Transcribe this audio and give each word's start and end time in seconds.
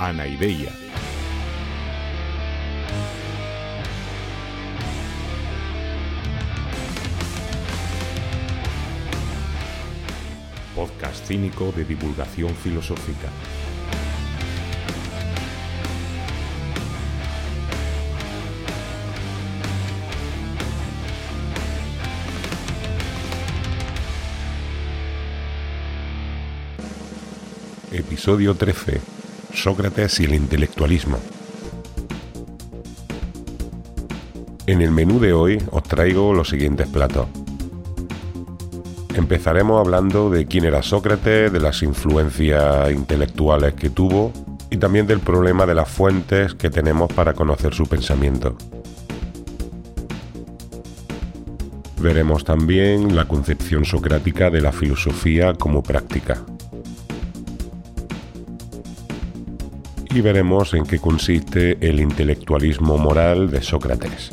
Anaideia. 0.00 0.72
Podcast 10.74 11.26
cínico 11.26 11.70
de 11.72 11.84
divulgación 11.84 12.54
filosófica. 12.54 13.28
Episodio 27.92 28.54
13. 28.54 29.19
Sócrates 29.62 30.18
y 30.20 30.24
el 30.24 30.34
intelectualismo. 30.34 31.18
En 34.66 34.80
el 34.80 34.90
menú 34.90 35.20
de 35.20 35.34
hoy 35.34 35.62
os 35.70 35.82
traigo 35.82 36.32
los 36.32 36.48
siguientes 36.48 36.86
platos. 36.88 37.26
Empezaremos 39.14 39.78
hablando 39.78 40.30
de 40.30 40.46
quién 40.46 40.64
era 40.64 40.82
Sócrates, 40.82 41.52
de 41.52 41.60
las 41.60 41.82
influencias 41.82 42.90
intelectuales 42.90 43.74
que 43.74 43.90
tuvo 43.90 44.32
y 44.70 44.78
también 44.78 45.06
del 45.06 45.20
problema 45.20 45.66
de 45.66 45.74
las 45.74 45.90
fuentes 45.90 46.54
que 46.54 46.70
tenemos 46.70 47.12
para 47.12 47.34
conocer 47.34 47.74
su 47.74 47.86
pensamiento. 47.86 48.56
Veremos 52.00 52.44
también 52.44 53.14
la 53.14 53.26
concepción 53.26 53.84
socrática 53.84 54.48
de 54.48 54.62
la 54.62 54.72
filosofía 54.72 55.52
como 55.52 55.82
práctica. 55.82 56.38
Y 60.12 60.20
veremos 60.20 60.74
en 60.74 60.84
qué 60.84 60.98
consiste 60.98 61.78
el 61.80 62.00
intelectualismo 62.00 62.98
moral 62.98 63.50
de 63.50 63.62
Sócrates. 63.62 64.30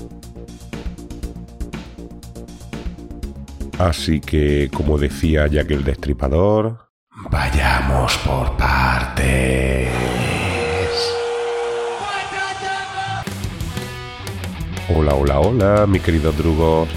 Así 3.78 4.20
que, 4.20 4.70
como 4.74 4.98
decía 4.98 5.46
Jack 5.48 5.70
el 5.72 5.84
Destripador, 5.84 6.90
vayamos 7.30 8.18
por 8.18 8.58
partes. 8.58 9.90
Hola, 14.96 15.14
hola, 15.14 15.40
hola, 15.40 15.86
mi 15.86 16.00
querido 16.00 16.32
Drugos. 16.32 16.90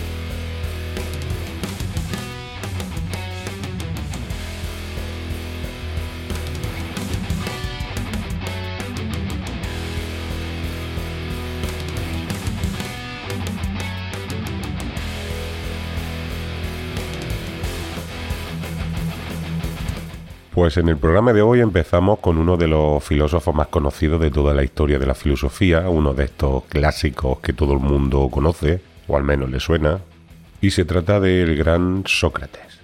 Pues 20.60 20.76
en 20.76 20.90
el 20.90 20.98
programa 20.98 21.32
de 21.32 21.40
hoy 21.40 21.60
empezamos 21.60 22.18
con 22.18 22.36
uno 22.36 22.58
de 22.58 22.68
los 22.68 23.02
filósofos 23.02 23.54
más 23.54 23.68
conocidos 23.68 24.20
de 24.20 24.30
toda 24.30 24.52
la 24.52 24.62
historia 24.62 24.98
de 24.98 25.06
la 25.06 25.14
filosofía, 25.14 25.88
uno 25.88 26.12
de 26.12 26.24
estos 26.24 26.64
clásicos 26.64 27.38
que 27.40 27.54
todo 27.54 27.72
el 27.72 27.78
mundo 27.78 28.28
conoce, 28.30 28.82
o 29.08 29.16
al 29.16 29.24
menos 29.24 29.48
le 29.48 29.58
suena, 29.58 30.00
y 30.60 30.70
se 30.70 30.84
trata 30.84 31.18
del 31.18 31.56
gran 31.56 32.02
Sócrates. 32.04 32.78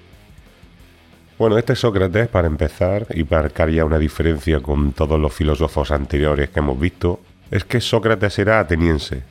Bueno, 1.38 1.58
este 1.58 1.76
Sócrates, 1.76 2.28
para 2.28 2.46
empezar, 2.46 3.08
y 3.14 3.24
marcar 3.24 3.68
ya 3.68 3.84
una 3.84 3.98
diferencia 3.98 4.60
con 4.60 4.92
todos 4.92 5.20
los 5.20 5.34
filósofos 5.34 5.90
anteriores 5.90 6.48
que 6.48 6.60
hemos 6.60 6.80
visto, 6.80 7.20
es 7.50 7.66
que 7.66 7.82
Sócrates 7.82 8.38
era 8.38 8.58
ateniense, 8.58 9.22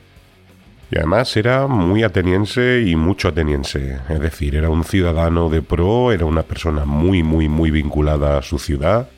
y 0.90 0.98
además 0.98 1.36
era 1.36 1.66
muy 1.66 2.02
ateniense 2.04 2.82
y 2.86 2.94
mucho 2.94 3.28
ateniense. 3.28 3.98
Es 4.08 4.20
decir, 4.20 4.54
era 4.54 4.70
un 4.70 4.84
ciudadano 4.84 5.48
de 5.48 5.62
pro, 5.62 6.12
era 6.12 6.26
una 6.26 6.42
persona 6.42 6.84
muy, 6.84 7.22
muy, 7.22 7.48
muy 7.48 7.70
vinculada 7.70 8.38
a 8.38 8.42
su 8.42 8.58
ciudad. 8.58 9.08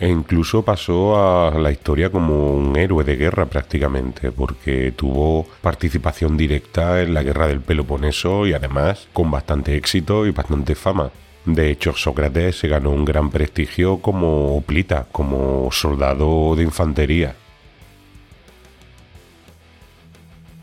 E 0.00 0.08
incluso 0.08 0.64
pasó 0.64 1.16
a 1.18 1.58
la 1.58 1.72
historia 1.72 2.10
como 2.10 2.52
un 2.52 2.76
héroe 2.76 3.02
de 3.02 3.16
guerra 3.16 3.46
prácticamente, 3.46 4.30
porque 4.30 4.92
tuvo 4.92 5.44
participación 5.60 6.36
directa 6.36 7.02
en 7.02 7.14
la 7.14 7.24
guerra 7.24 7.48
del 7.48 7.62
Peloponeso 7.62 8.46
y 8.46 8.52
además 8.52 9.08
con 9.12 9.28
bastante 9.32 9.76
éxito 9.76 10.24
y 10.24 10.30
bastante 10.30 10.76
fama. 10.76 11.10
De 11.44 11.70
hecho, 11.70 11.94
Sócrates 11.94 12.60
se 12.60 12.68
ganó 12.68 12.90
un 12.90 13.04
gran 13.04 13.30
prestigio 13.30 13.98
como 13.98 14.56
oplita, 14.56 15.06
como 15.10 15.68
soldado 15.72 16.54
de 16.54 16.62
infantería. 16.62 17.34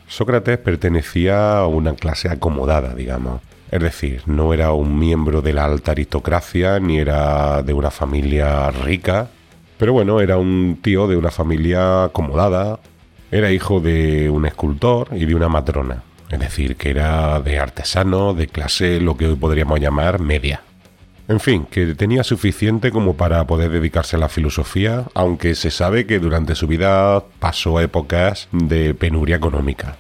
Sócrates 0.08 0.58
pertenecía 0.58 1.60
a 1.60 1.68
una 1.68 1.96
clase 1.96 2.30
acomodada, 2.30 2.94
digamos. 2.94 3.42
Es 3.72 3.82
decir, 3.82 4.22
no 4.26 4.54
era 4.54 4.72
un 4.72 4.98
miembro 5.00 5.42
de 5.42 5.54
la 5.54 5.66
alta 5.66 5.92
aristocracia 5.92 6.80
ni 6.80 7.00
era 7.00 7.64
de 7.64 7.74
una 7.74 7.92
familia 7.92 8.70
rica, 8.72 9.30
pero 9.78 9.94
bueno, 9.94 10.22
era 10.22 10.38
un 10.38 10.80
tío 10.82 11.08
de 11.08 11.18
una 11.18 11.32
familia 11.32 12.06
acomodada, 12.06 12.80
era 13.32 13.52
hijo 13.52 13.80
de 13.82 14.30
un 14.30 14.46
escultor 14.46 15.10
y 15.12 15.26
de 15.26 15.36
una 15.36 15.50
matrona, 15.50 16.04
es 16.30 16.40
decir, 16.40 16.78
que 16.78 16.92
era 16.92 17.42
de 17.42 17.60
artesano, 17.60 18.34
de 18.34 18.48
clase 18.48 19.02
lo 19.02 19.18
que 19.18 19.28
hoy 19.28 19.36
podríamos 19.36 19.80
llamar 19.80 20.20
media. 20.20 20.62
En 21.28 21.40
fin, 21.40 21.66
que 21.66 21.96
tenía 21.96 22.24
suficiente 22.24 22.92
como 22.92 23.16
para 23.16 23.46
poder 23.48 23.72
dedicarse 23.72 24.16
a 24.16 24.20
la 24.20 24.30
filosofía, 24.30 25.06
aunque 25.16 25.56
se 25.56 25.72
sabe 25.72 26.06
que 26.06 26.20
durante 26.20 26.54
su 26.54 26.68
vida 26.68 27.24
pasó 27.40 27.80
épocas 27.80 28.48
de 28.52 28.94
penuria 28.94 29.36
económica. 29.36 29.98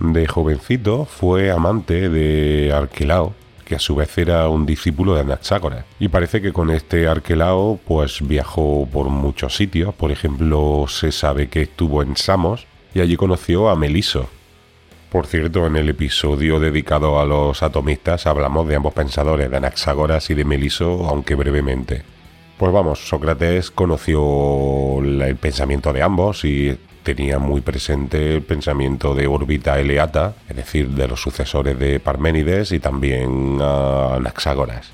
De 0.00 0.26
jovencito 0.26 1.04
fue 1.04 1.52
amante 1.52 2.08
de 2.08 2.72
Arquelao, 2.72 3.34
que 3.64 3.76
a 3.76 3.78
su 3.78 3.94
vez 3.94 4.18
era 4.18 4.48
un 4.48 4.66
discípulo 4.66 5.14
de 5.14 5.20
Anaxágoras. 5.20 5.84
Y 6.00 6.08
parece 6.08 6.40
que 6.42 6.52
con 6.52 6.70
este 6.70 7.06
Arquelao 7.06 7.78
pues 7.86 8.26
viajó 8.26 8.88
por 8.92 9.10
muchos 9.10 9.54
sitios, 9.54 9.94
por 9.94 10.10
ejemplo 10.10 10.86
se 10.88 11.12
sabe 11.12 11.48
que 11.48 11.62
estuvo 11.62 12.02
en 12.02 12.16
Samos 12.16 12.66
y 12.94 13.00
allí 13.00 13.16
conoció 13.16 13.68
a 13.68 13.76
Meliso, 13.76 14.28
por 15.10 15.26
cierto, 15.26 15.66
en 15.66 15.76
el 15.76 15.88
episodio 15.88 16.60
dedicado 16.60 17.18
a 17.18 17.24
los 17.24 17.62
atomistas 17.62 18.26
hablamos 18.26 18.68
de 18.68 18.76
ambos 18.76 18.92
pensadores, 18.92 19.50
de 19.50 19.56
Anaxágoras 19.56 20.28
y 20.28 20.34
de 20.34 20.44
Meliso, 20.44 21.06
aunque 21.08 21.34
brevemente. 21.34 22.02
Pues 22.58 22.72
vamos, 22.72 23.08
Sócrates 23.08 23.70
conoció 23.70 24.98
el 25.02 25.36
pensamiento 25.36 25.92
de 25.92 26.02
ambos 26.02 26.44
y 26.44 26.76
tenía 27.02 27.38
muy 27.38 27.62
presente 27.62 28.34
el 28.34 28.42
pensamiento 28.42 29.14
de 29.14 29.26
órbita 29.26 29.78
eleata, 29.78 30.34
es 30.48 30.56
decir, 30.56 30.90
de 30.90 31.08
los 31.08 31.22
sucesores 31.22 31.78
de 31.78 32.00
Parménides 32.00 32.72
y 32.72 32.80
también 32.80 33.58
a 33.62 34.16
Anaxágoras. 34.16 34.90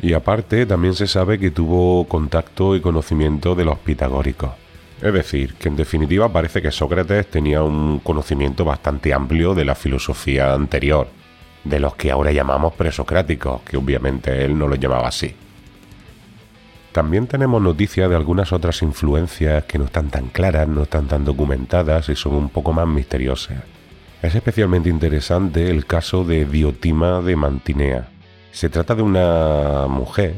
Y 0.00 0.12
aparte, 0.12 0.66
también 0.66 0.94
se 0.94 1.08
sabe 1.08 1.38
que 1.40 1.50
tuvo 1.50 2.06
contacto 2.06 2.76
y 2.76 2.80
conocimiento 2.80 3.56
de 3.56 3.64
los 3.64 3.78
pitagóricos. 3.78 4.50
Es 5.00 5.12
decir, 5.12 5.54
que 5.54 5.68
en 5.68 5.76
definitiva 5.76 6.32
parece 6.32 6.60
que 6.60 6.72
Sócrates 6.72 7.30
tenía 7.30 7.62
un 7.62 8.00
conocimiento 8.00 8.64
bastante 8.64 9.14
amplio 9.14 9.54
de 9.54 9.64
la 9.64 9.76
filosofía 9.76 10.52
anterior, 10.52 11.08
de 11.62 11.78
los 11.78 11.94
que 11.94 12.10
ahora 12.10 12.32
llamamos 12.32 12.74
presocráticos, 12.74 13.62
que 13.62 13.76
obviamente 13.76 14.44
él 14.44 14.58
no 14.58 14.66
lo 14.66 14.74
llamaba 14.74 15.08
así. 15.08 15.34
También 16.90 17.28
tenemos 17.28 17.62
noticias 17.62 18.10
de 18.10 18.16
algunas 18.16 18.52
otras 18.52 18.82
influencias 18.82 19.64
que 19.64 19.78
no 19.78 19.84
están 19.84 20.08
tan 20.08 20.28
claras, 20.28 20.66
no 20.66 20.82
están 20.82 21.06
tan 21.06 21.24
documentadas 21.24 22.08
y 22.08 22.16
son 22.16 22.34
un 22.34 22.48
poco 22.48 22.72
más 22.72 22.88
misteriosas. 22.88 23.62
Es 24.20 24.34
especialmente 24.34 24.88
interesante 24.88 25.70
el 25.70 25.86
caso 25.86 26.24
de 26.24 26.44
Diotima 26.44 27.20
de 27.20 27.36
Mantinea. 27.36 28.08
Se 28.50 28.68
trata 28.68 28.96
de 28.96 29.02
una 29.02 29.86
mujer 29.88 30.34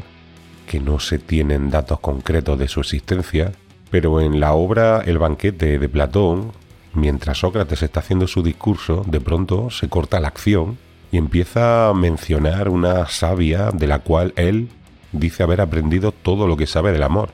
que 0.66 0.80
no 0.80 0.98
se 1.00 1.18
tienen 1.18 1.70
datos 1.70 2.00
concretos 2.00 2.58
de 2.58 2.68
su 2.68 2.80
existencia, 2.80 3.52
pero 3.90 4.20
en 4.20 4.40
la 4.40 4.52
obra 4.52 5.02
El 5.04 5.18
banquete 5.18 5.78
de 5.78 5.88
Platón, 5.88 6.52
mientras 6.94 7.38
Sócrates 7.38 7.82
está 7.82 8.00
haciendo 8.00 8.26
su 8.26 8.42
discurso, 8.42 9.04
de 9.06 9.20
pronto 9.20 9.70
se 9.70 9.88
corta 9.88 10.20
la 10.20 10.28
acción 10.28 10.78
y 11.12 11.18
empieza 11.18 11.88
a 11.88 11.94
mencionar 11.94 12.68
una 12.68 13.06
sabia 13.06 13.70
de 13.72 13.86
la 13.86 13.98
cual 13.98 14.32
él 14.36 14.68
dice 15.12 15.42
haber 15.42 15.60
aprendido 15.60 16.12
todo 16.12 16.46
lo 16.46 16.56
que 16.56 16.66
sabe 16.66 16.92
del 16.92 17.02
amor. 17.02 17.30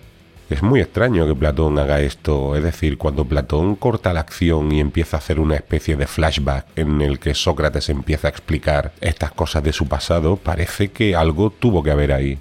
Es 0.48 0.62
muy 0.62 0.80
extraño 0.80 1.26
que 1.26 1.34
Platón 1.34 1.76
haga 1.78 2.00
esto, 2.00 2.54
es 2.54 2.62
decir, 2.62 2.98
cuando 2.98 3.24
Platón 3.24 3.74
corta 3.74 4.12
la 4.12 4.20
acción 4.20 4.70
y 4.70 4.78
empieza 4.78 5.16
a 5.16 5.18
hacer 5.18 5.40
una 5.40 5.56
especie 5.56 5.96
de 5.96 6.06
flashback 6.06 6.66
en 6.76 7.00
el 7.02 7.18
que 7.18 7.34
Sócrates 7.34 7.88
empieza 7.88 8.28
a 8.28 8.30
explicar 8.30 8.92
estas 9.00 9.32
cosas 9.32 9.64
de 9.64 9.72
su 9.72 9.88
pasado, 9.88 10.36
parece 10.36 10.92
que 10.92 11.16
algo 11.16 11.50
tuvo 11.50 11.82
que 11.82 11.90
haber 11.90 12.12
ahí. 12.12 12.38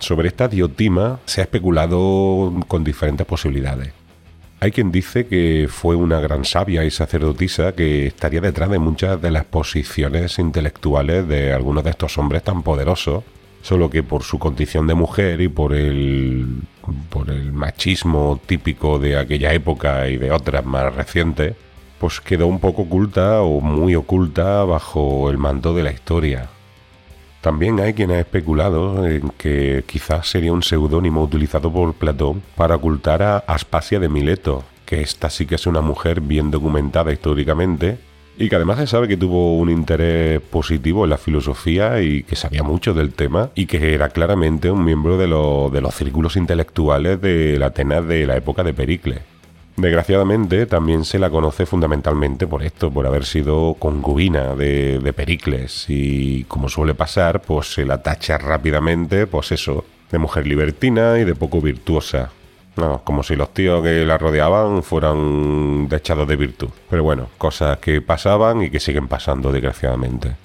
Sobre 0.00 0.28
esta 0.28 0.48
diotima 0.48 1.20
se 1.26 1.40
ha 1.40 1.44
especulado 1.44 2.52
con 2.66 2.82
diferentes 2.82 3.26
posibilidades. 3.26 3.92
Hay 4.58 4.72
quien 4.72 4.90
dice 4.90 5.26
que 5.26 5.68
fue 5.70 5.94
una 5.94 6.20
gran 6.20 6.44
sabia 6.44 6.84
y 6.84 6.90
sacerdotisa 6.90 7.72
que 7.72 8.06
estaría 8.06 8.40
detrás 8.40 8.70
de 8.70 8.78
muchas 8.78 9.22
de 9.22 9.30
las 9.30 9.44
posiciones 9.44 10.38
intelectuales 10.38 11.26
de 11.28 11.52
algunos 11.52 11.84
de 11.84 11.90
estos 11.90 12.18
hombres 12.18 12.42
tan 12.42 12.62
poderosos 12.62 13.24
solo 13.62 13.90
que 13.90 14.02
por 14.02 14.22
su 14.22 14.38
condición 14.38 14.86
de 14.86 14.94
mujer 14.94 15.40
y 15.40 15.48
por 15.48 15.74
el, 15.74 16.62
por 17.10 17.30
el 17.30 17.52
machismo 17.52 18.40
típico 18.44 18.98
de 18.98 19.18
aquella 19.18 19.52
época 19.52 20.08
y 20.08 20.16
de 20.16 20.32
otras 20.32 20.64
más 20.64 20.94
recientes, 20.94 21.54
pues 21.98 22.20
quedó 22.20 22.46
un 22.46 22.58
poco 22.58 22.82
oculta 22.82 23.42
o 23.42 23.60
muy 23.60 23.94
oculta 23.94 24.64
bajo 24.64 25.30
el 25.30 25.38
manto 25.38 25.74
de 25.74 25.82
la 25.82 25.92
historia. 25.92 26.48
También 27.40 27.80
hay 27.80 27.94
quien 27.94 28.10
ha 28.10 28.20
especulado 28.20 29.06
en 29.06 29.30
que 29.38 29.84
quizás 29.86 30.28
sería 30.28 30.52
un 30.52 30.62
seudónimo 30.62 31.22
utilizado 31.22 31.72
por 31.72 31.94
Platón 31.94 32.42
para 32.54 32.76
ocultar 32.76 33.22
a 33.22 33.38
Aspasia 33.38 33.98
de 33.98 34.10
Mileto, 34.10 34.64
que 34.84 35.00
esta 35.00 35.30
sí 35.30 35.46
que 35.46 35.54
es 35.54 35.66
una 35.66 35.80
mujer 35.80 36.20
bien 36.20 36.50
documentada 36.50 37.12
históricamente 37.12 37.98
y 38.36 38.48
que 38.48 38.56
además 38.56 38.78
se 38.78 38.86
sabe 38.86 39.06
que 39.06 39.16
tuvo 39.16 39.58
un 39.58 39.70
interés 39.70 40.40
positivo 40.40 41.04
en 41.04 41.10
la 41.10 41.18
filosofía 41.18 42.00
y 42.00 42.22
que 42.22 42.36
sabía 42.36 42.62
mucho 42.62 42.94
del 42.94 43.12
tema 43.12 43.50
y 43.54 43.66
que 43.66 43.94
era 43.94 44.08
claramente 44.08 44.70
un 44.70 44.84
miembro 44.84 45.18
de, 45.18 45.26
de 45.26 45.80
los 45.80 45.94
círculos 45.94 46.36
intelectuales 46.36 47.20
de 47.20 47.58
la 47.58 47.66
Atenas 47.66 48.06
de 48.06 48.26
la 48.26 48.36
época 48.36 48.64
de 48.64 48.72
Pericles. 48.74 49.20
Desgraciadamente 49.80 50.66
también 50.66 51.06
se 51.06 51.18
la 51.18 51.30
conoce 51.30 51.64
fundamentalmente 51.64 52.46
por 52.46 52.62
esto, 52.62 52.90
por 52.90 53.06
haber 53.06 53.24
sido 53.24 53.76
concubina 53.78 54.54
de, 54.54 55.14
Pericles 55.16 55.86
y 55.88 56.44
como 56.44 56.68
suele 56.68 56.94
pasar, 56.94 57.40
pues 57.40 57.72
se 57.72 57.86
la 57.86 58.02
tacha 58.02 58.36
rápidamente, 58.36 59.26
pues 59.26 59.52
eso, 59.52 59.86
de 60.10 60.18
mujer 60.18 60.46
libertina 60.46 61.18
y 61.18 61.24
de 61.24 61.34
poco 61.34 61.62
virtuosa. 61.62 62.30
No, 62.76 63.00
como 63.04 63.22
si 63.22 63.36
los 63.36 63.54
tíos 63.54 63.82
que 63.82 64.04
la 64.04 64.18
rodeaban 64.18 64.82
fueran 64.82 65.88
dechados 65.88 66.28
de 66.28 66.36
virtud. 66.36 66.68
Pero 66.90 67.02
bueno, 67.02 67.30
cosas 67.38 67.78
que 67.78 68.02
pasaban 68.02 68.60
y 68.62 68.68
que 68.68 68.80
siguen 68.80 69.08
pasando, 69.08 69.50
desgraciadamente. 69.50 70.36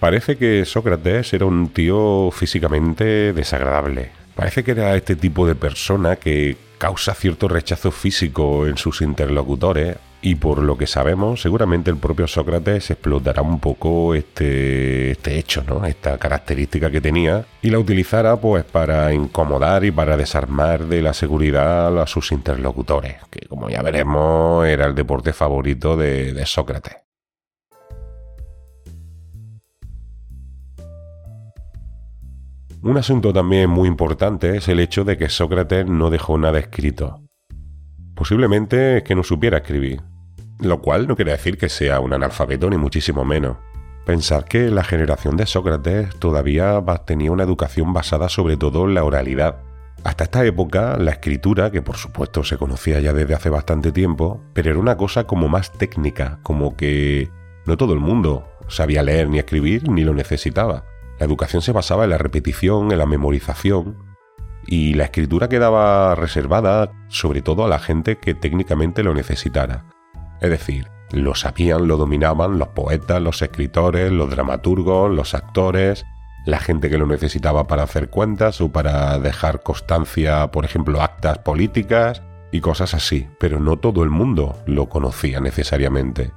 Parece 0.00 0.36
que 0.36 0.64
Sócrates 0.64 1.32
era 1.32 1.46
un 1.46 1.68
tío 1.68 2.32
físicamente 2.32 3.32
desagradable. 3.32 4.21
Parece 4.34 4.64
que 4.64 4.72
era 4.72 4.96
este 4.96 5.16
tipo 5.16 5.46
de 5.46 5.54
persona 5.54 6.16
que 6.16 6.56
causa 6.78 7.14
cierto 7.14 7.48
rechazo 7.48 7.90
físico 7.90 8.66
en 8.66 8.76
sus 8.76 9.02
interlocutores 9.02 9.98
y 10.24 10.36
por 10.36 10.62
lo 10.62 10.78
que 10.78 10.86
sabemos, 10.86 11.42
seguramente 11.42 11.90
el 11.90 11.96
propio 11.96 12.28
Sócrates 12.28 12.90
explotará 12.90 13.42
un 13.42 13.58
poco 13.58 14.14
este, 14.14 15.10
este 15.10 15.38
hecho, 15.38 15.64
¿no? 15.64 15.84
Esta 15.84 16.16
característica 16.16 16.90
que 16.90 17.00
tenía 17.00 17.44
y 17.60 17.70
la 17.70 17.80
utilizará 17.80 18.36
pues 18.36 18.64
para 18.64 19.12
incomodar 19.12 19.84
y 19.84 19.90
para 19.90 20.16
desarmar 20.16 20.86
de 20.86 21.02
la 21.02 21.12
seguridad 21.12 22.00
a 22.00 22.06
sus 22.06 22.30
interlocutores, 22.30 23.16
que 23.30 23.46
como 23.48 23.68
ya 23.68 23.82
veremos 23.82 24.64
era 24.66 24.86
el 24.86 24.94
deporte 24.94 25.32
favorito 25.32 25.96
de, 25.96 26.32
de 26.32 26.46
Sócrates. 26.46 27.11
Un 32.84 32.98
asunto 32.98 33.32
también 33.32 33.70
muy 33.70 33.86
importante 33.86 34.56
es 34.56 34.66
el 34.66 34.80
hecho 34.80 35.04
de 35.04 35.16
que 35.16 35.28
Sócrates 35.28 35.86
no 35.86 36.10
dejó 36.10 36.36
nada 36.36 36.58
escrito. 36.58 37.22
Posiblemente 38.16 38.96
es 38.96 39.02
que 39.04 39.14
no 39.14 39.22
supiera 39.22 39.58
escribir, 39.58 40.02
lo 40.58 40.82
cual 40.82 41.06
no 41.06 41.14
quiere 41.14 41.30
decir 41.30 41.56
que 41.56 41.68
sea 41.68 42.00
un 42.00 42.12
analfabeto 42.12 42.68
ni 42.68 42.78
muchísimo 42.78 43.24
menos. 43.24 43.58
Pensar 44.04 44.46
que 44.46 44.68
la 44.68 44.82
generación 44.82 45.36
de 45.36 45.46
Sócrates 45.46 46.16
todavía 46.16 46.82
tenía 47.06 47.30
una 47.30 47.44
educación 47.44 47.92
basada 47.92 48.28
sobre 48.28 48.56
todo 48.56 48.88
en 48.88 48.94
la 48.94 49.04
oralidad. 49.04 49.60
Hasta 50.02 50.24
esta 50.24 50.44
época, 50.44 50.96
la 50.98 51.12
escritura, 51.12 51.70
que 51.70 51.82
por 51.82 51.98
supuesto 51.98 52.42
se 52.42 52.58
conocía 52.58 52.98
ya 52.98 53.12
desde 53.12 53.34
hace 53.34 53.48
bastante 53.48 53.92
tiempo, 53.92 54.40
pero 54.54 54.70
era 54.70 54.80
una 54.80 54.96
cosa 54.96 55.22
como 55.22 55.48
más 55.48 55.70
técnica, 55.70 56.40
como 56.42 56.76
que 56.76 57.30
no 57.64 57.76
todo 57.76 57.92
el 57.94 58.00
mundo 58.00 58.48
sabía 58.66 59.04
leer 59.04 59.28
ni 59.28 59.38
escribir 59.38 59.88
ni 59.88 60.02
lo 60.02 60.14
necesitaba. 60.14 60.82
La 61.22 61.26
educación 61.26 61.62
se 61.62 61.70
basaba 61.70 62.02
en 62.02 62.10
la 62.10 62.18
repetición, 62.18 62.90
en 62.90 62.98
la 62.98 63.06
memorización, 63.06 63.96
y 64.66 64.94
la 64.94 65.04
escritura 65.04 65.48
quedaba 65.48 66.16
reservada 66.16 66.90
sobre 67.06 67.42
todo 67.42 67.64
a 67.64 67.68
la 67.68 67.78
gente 67.78 68.18
que 68.18 68.34
técnicamente 68.34 69.04
lo 69.04 69.14
necesitara. 69.14 69.84
Es 70.40 70.50
decir, 70.50 70.88
lo 71.12 71.36
sabían, 71.36 71.86
lo 71.86 71.96
dominaban 71.96 72.58
los 72.58 72.66
poetas, 72.70 73.22
los 73.22 73.40
escritores, 73.40 74.10
los 74.10 74.30
dramaturgos, 74.30 75.12
los 75.12 75.34
actores, 75.34 76.04
la 76.44 76.58
gente 76.58 76.90
que 76.90 76.98
lo 76.98 77.06
necesitaba 77.06 77.68
para 77.68 77.84
hacer 77.84 78.10
cuentas 78.10 78.60
o 78.60 78.72
para 78.72 79.16
dejar 79.20 79.62
constancia, 79.62 80.50
por 80.50 80.64
ejemplo, 80.64 81.02
actas 81.02 81.38
políticas 81.38 82.20
y 82.50 82.60
cosas 82.60 82.94
así, 82.94 83.28
pero 83.38 83.60
no 83.60 83.76
todo 83.76 84.02
el 84.02 84.10
mundo 84.10 84.58
lo 84.66 84.88
conocía 84.88 85.38
necesariamente. 85.38 86.32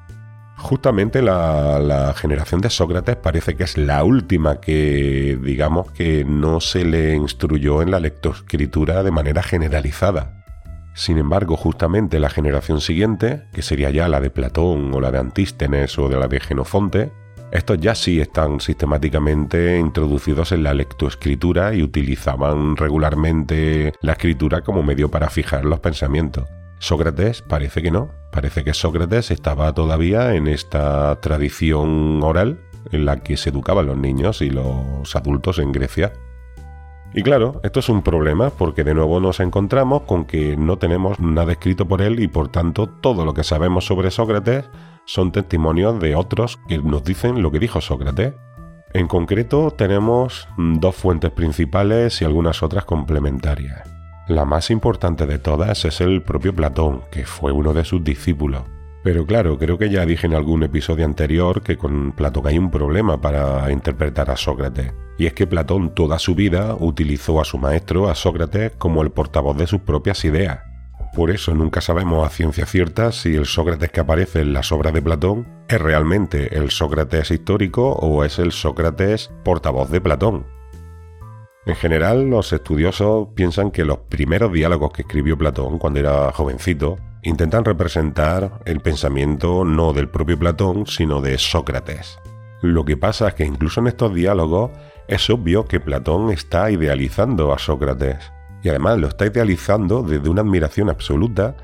Justamente 0.66 1.22
la, 1.22 2.12
generación 2.18 2.60
de 2.60 2.72
Sócrates 2.72 3.18
parece 3.18 3.56
que 3.56 3.66
es 3.66 3.78
la 3.78 4.04
última 4.04 4.60
que, 4.60 5.38
digamos, 5.40 5.92
que 5.92 6.26
no 6.26 6.60
se 6.60 6.84
le 6.84 7.14
instruyó 7.14 7.84
en 7.84 7.92
la 7.92 8.00
lectoescritura 8.00 9.04
de 9.04 9.12
manera 9.12 9.44
generalizada. 9.44 10.44
Sin 10.96 11.20
embargo, 11.20 11.56
justamente 11.56 12.20
la 12.20 12.32
generación 12.32 12.82
siguiente, 12.82 13.44
que 13.54 13.62
sería 13.62 13.92
ya 13.92 14.08
la 14.08 14.20
de 14.20 14.32
Platón 14.32 14.92
o 14.92 15.00
la 15.00 15.12
de 15.12 15.20
Antístenes 15.20 16.00
o 16.00 16.10
de 16.10 16.18
la 16.18 16.28
de 16.28 16.40
Genofonte, 16.40 17.12
estos 17.52 17.80
ya 17.80 17.94
sí 17.94 18.20
están 18.20 18.60
sistemáticamente 18.60 19.78
introducidos 19.78 20.52
en 20.52 20.64
la 20.64 20.74
lectoescritura 20.74 21.76
y 21.76 21.84
utilizaban 21.84 22.76
regularmente 22.76 23.94
la 24.02 24.14
escritura 24.14 24.62
como 24.62 24.82
medio 24.82 25.12
para 25.12 25.30
fijar 25.30 25.64
los 25.64 25.80
pensamientos. 25.80 26.50
Sócrates 26.86 27.42
parece 27.42 27.82
que 27.82 27.90
no, 27.90 28.12
parece 28.32 28.64
que 28.64 28.76
Sócrates 28.76 29.32
estaba 29.32 29.74
todavía 29.74 30.36
en 30.36 30.46
esta 30.46 31.20
tradición 31.20 32.22
oral 32.22 32.60
en 32.92 33.06
la 33.06 33.24
que 33.24 33.38
se 33.38 33.50
educaban 33.50 33.88
los 33.88 33.98
niños 33.98 34.44
y 34.44 34.52
los 34.52 35.16
adultos 35.16 35.58
en 35.58 35.72
Grecia. 35.72 36.14
Y 37.16 37.24
claro, 37.24 37.60
esto 37.64 37.80
es 37.80 37.90
un 37.90 38.04
problema 38.04 38.52
porque 38.52 38.84
de 38.84 38.94
nuevo 38.94 39.20
nos 39.20 39.40
encontramos 39.40 40.04
con 40.04 40.26
que 40.26 40.56
no 40.58 40.78
tenemos 40.78 41.20
nada 41.20 41.54
escrito 41.54 41.88
por 41.88 42.04
él 42.04 42.20
y 42.20 42.28
por 42.28 42.50
tanto 42.50 42.86
todo 42.86 43.26
lo 43.26 43.34
que 43.34 43.44
sabemos 43.44 43.88
sobre 43.88 44.12
Sócrates 44.12 44.70
son 45.06 45.32
testimonios 45.32 46.00
de 46.00 46.14
otros 46.14 46.60
que 46.68 46.78
nos 46.78 47.04
dicen 47.04 47.42
lo 47.42 47.50
que 47.52 47.58
dijo 47.58 47.82
Sócrates. 47.82 48.36
En 48.94 49.08
concreto 49.08 49.72
tenemos 49.72 50.48
dos 50.56 50.96
fuentes 50.96 51.32
principales 51.32 52.22
y 52.22 52.26
algunas 52.26 52.62
otras 52.62 52.86
complementarias. 52.86 53.95
La 54.28 54.44
más 54.44 54.72
importante 54.72 55.28
de 55.28 55.38
todas 55.38 55.86
es 55.86 56.02
el 56.02 56.24
propio 56.24 56.56
Platón, 56.56 57.04
que 57.12 57.26
fue 57.26 57.52
uno 57.52 57.74
de 57.74 57.86
sus 57.86 58.04
discípulos. 58.04 58.64
Pero 59.04 59.24
claro, 59.28 59.60
creo 59.60 59.78
que 59.78 59.92
ya 59.92 60.04
dije 60.04 60.26
en 60.26 60.34
algún 60.34 60.64
episodio 60.64 61.06
anterior 61.06 61.62
que 61.62 61.78
con 61.78 62.12
Platón 62.12 62.48
hay 62.48 62.58
un 62.58 62.72
problema 62.72 63.22
para 63.22 63.72
interpretar 63.72 64.32
a 64.32 64.36
Sócrates. 64.36 64.94
Y 65.20 65.28
es 65.28 65.34
que 65.34 65.46
Platón 65.46 65.94
toda 65.94 66.18
su 66.18 66.34
vida 66.34 66.76
utilizó 66.80 67.40
a 67.40 67.46
su 67.46 67.60
maestro, 67.60 68.10
a 68.10 68.16
Sócrates, 68.16 68.72
como 68.80 69.04
el 69.04 69.12
portavoz 69.12 69.58
de 69.58 69.68
sus 69.68 69.82
propias 69.82 70.26
ideas. 70.26 70.62
Por 71.16 71.30
eso 71.30 71.54
nunca 71.54 71.80
sabemos 71.80 72.26
a 72.26 72.32
ciencia 72.32 72.66
cierta 72.66 73.12
si 73.12 73.36
el 73.36 73.46
Sócrates 73.46 73.92
que 73.92 74.00
aparece 74.00 74.42
en 74.42 74.54
las 74.54 74.72
obras 74.72 74.96
de 74.96 75.04
Platón 75.04 75.48
es 75.68 75.80
realmente 75.80 76.58
el 76.58 76.72
Sócrates 76.72 77.30
histórico 77.30 77.92
o 77.92 78.24
es 78.24 78.40
el 78.40 78.52
Sócrates 78.52 79.30
portavoz 79.44 79.92
de 79.92 80.02
Platón. 80.02 80.55
En 81.66 81.76
general, 81.76 82.30
los 82.30 82.54
estudiosos 82.54 83.30
piensan 83.34 83.72
que 83.72 83.86
los 83.86 83.98
primeros 83.98 84.54
diálogos 84.54 84.92
que 84.92 85.02
escribió 85.02 85.36
Platón 85.36 85.80
cuando 85.80 86.00
era 86.00 86.32
jovencito 86.32 86.98
intentan 87.24 87.66
representar 87.66 88.60
el 88.66 88.82
pensamiento 88.82 89.66
no 89.66 89.92
del 89.92 90.08
propio 90.08 90.38
Platón, 90.38 90.86
sino 90.86 91.22
de 91.22 91.40
Sócrates. 91.40 92.20
Lo 92.62 92.86
que 92.86 92.98
pasa 92.98 93.30
es 93.30 93.34
que 93.34 93.46
incluso 93.46 93.80
en 93.80 93.88
estos 93.88 94.14
diálogos 94.14 94.72
es 95.08 95.28
obvio 95.32 95.66
que 95.66 95.80
Platón 95.80 96.30
está 96.30 96.70
idealizando 96.70 97.52
a 97.52 97.58
Sócrates, 97.58 98.32
y 98.62 98.70
además 98.70 99.00
lo 99.00 99.08
está 99.08 99.26
idealizando 99.26 100.04
desde 100.04 100.30
una 100.30 100.42
admiración 100.42 100.90
absoluta 100.90 101.56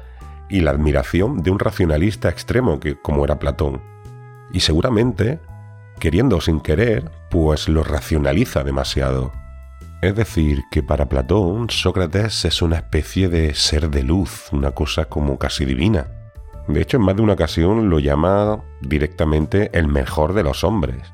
y 0.50 0.62
la 0.62 0.72
admiración 0.72 1.43
de 1.43 1.51
un 1.51 1.60
racionalista 1.60 2.29
extremo 2.29 2.79
que 2.79 3.00
como 3.00 3.24
era 3.24 3.38
Platón. 3.38 3.81
Y 4.51 4.62
seguramente, 4.62 5.39
queriendo 6.00 6.38
o 6.38 6.41
sin 6.41 6.60
querer, 6.60 7.10
pues 7.29 7.70
lo 7.70 7.84
racionaliza 7.84 8.63
demasiado. 8.63 9.31
Es 10.01 10.15
decir, 10.15 10.63
que 10.72 10.81
para 10.81 11.08
Platón 11.08 11.70
Sócrates 11.70 12.46
es 12.46 12.63
una 12.63 12.77
especie 12.77 13.29
de 13.29 13.53
ser 13.53 13.91
de 13.91 14.01
luz, 14.01 14.51
una 14.51 14.72
cosa 14.72 15.05
como 15.05 15.38
casi 15.38 15.63
divina. 15.63 16.08
De 16.67 16.81
hecho, 16.81 16.98
en 16.98 17.03
más 17.03 17.15
de 17.15 17.22
una 17.22 17.34
ocasión 17.34 17.88
lo 17.91 18.00
llama 18.00 18.63
directamente 18.81 19.70
el 19.77 19.88
mejor 19.88 20.34
de 20.34 20.41
los 20.41 20.63
hombres. 20.63 21.13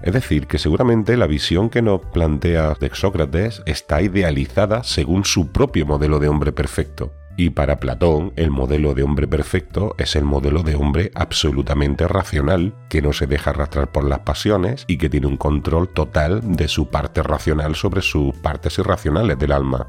Es 0.00 0.12
decir, 0.12 0.46
que 0.46 0.58
seguramente 0.58 1.16
la 1.16 1.26
visión 1.26 1.70
que 1.70 1.82
nos 1.82 2.02
plantea 2.12 2.74
de 2.74 2.90
Sócrates 2.92 3.62
está 3.66 4.00
idealizada 4.00 4.84
según 4.84 5.24
su 5.24 5.50
propio 5.50 5.84
modelo 5.84 6.20
de 6.20 6.28
hombre 6.28 6.52
perfecto. 6.52 7.12
Y 7.36 7.50
para 7.50 7.80
Platón, 7.80 8.32
el 8.36 8.50
modelo 8.50 8.94
de 8.94 9.02
hombre 9.02 9.26
perfecto 9.26 9.94
es 9.98 10.16
el 10.16 10.24
modelo 10.24 10.62
de 10.62 10.74
hombre 10.74 11.10
absolutamente 11.14 12.06
racional, 12.06 12.74
que 12.90 13.00
no 13.00 13.12
se 13.12 13.26
deja 13.26 13.50
arrastrar 13.50 13.90
por 13.90 14.04
las 14.04 14.20
pasiones 14.20 14.84
y 14.86 14.98
que 14.98 15.08
tiene 15.08 15.26
un 15.26 15.38
control 15.38 15.88
total 15.88 16.40
de 16.56 16.68
su 16.68 16.88
parte 16.88 17.22
racional 17.22 17.74
sobre 17.74 18.02
sus 18.02 18.34
partes 18.36 18.78
irracionales 18.78 19.38
del 19.38 19.52
alma. 19.52 19.88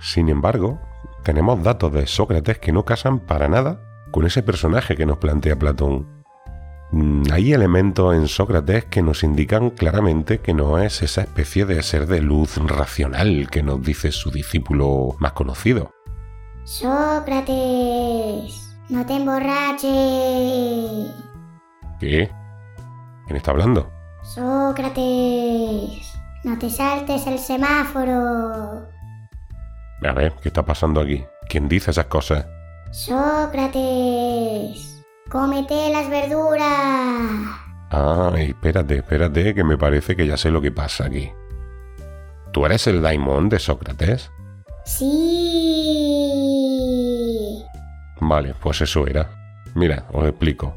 Sin 0.00 0.28
embargo, 0.28 0.80
tenemos 1.22 1.62
datos 1.62 1.92
de 1.92 2.06
Sócrates 2.06 2.58
que 2.58 2.72
no 2.72 2.84
casan 2.84 3.20
para 3.20 3.48
nada 3.48 3.80
con 4.10 4.24
ese 4.24 4.42
personaje 4.42 4.96
que 4.96 5.06
nos 5.06 5.18
plantea 5.18 5.58
Platón. 5.58 6.17
Mm, 6.92 7.24
hay 7.32 7.52
elementos 7.52 8.14
en 8.14 8.28
Sócrates 8.28 8.84
que 8.86 9.02
nos 9.02 9.22
indican 9.22 9.70
claramente 9.70 10.40
que 10.40 10.54
no 10.54 10.78
es 10.78 11.02
esa 11.02 11.22
especie 11.22 11.64
de 11.64 11.82
ser 11.82 12.06
de 12.06 12.20
luz 12.20 12.56
racional 12.56 13.48
que 13.50 13.62
nos 13.62 13.82
dice 13.82 14.12
su 14.12 14.30
discípulo 14.30 15.16
más 15.18 15.32
conocido. 15.32 15.92
Sócrates, 16.64 18.76
no 18.88 19.04
te 19.06 19.14
emborraches. 19.14 21.10
¿Qué? 21.98 22.30
¿Quién 23.26 23.36
está 23.36 23.50
hablando? 23.50 23.90
Sócrates, 24.22 26.12
no 26.44 26.58
te 26.58 26.70
saltes 26.70 27.26
el 27.26 27.38
semáforo. 27.38 28.86
A 30.02 30.12
ver, 30.12 30.34
¿qué 30.42 30.48
está 30.48 30.64
pasando 30.64 31.00
aquí? 31.00 31.24
¿Quién 31.48 31.68
dice 31.68 31.90
esas 31.90 32.06
cosas? 32.06 32.46
Sócrates, 32.90 34.97
cómete 35.28 35.90
las 35.90 36.08
verduras. 36.08 36.66
Ah, 37.90 38.32
espérate, 38.36 38.96
espérate, 38.96 39.54
que 39.54 39.64
me 39.64 39.78
parece 39.78 40.14
que 40.16 40.26
ya 40.26 40.36
sé 40.36 40.50
lo 40.50 40.60
que 40.60 40.70
pasa 40.72 41.06
aquí. 41.06 41.30
¿Tú 42.52 42.66
eres 42.66 42.86
el 42.86 43.00
daimon 43.02 43.48
de 43.48 43.58
Sócrates? 43.58 44.30
Sí. 44.84 45.08
Vale, 48.20 48.54
pues 48.60 48.80
eso 48.80 49.06
era. 49.06 49.30
Mira, 49.74 50.06
os 50.12 50.26
explico. 50.26 50.74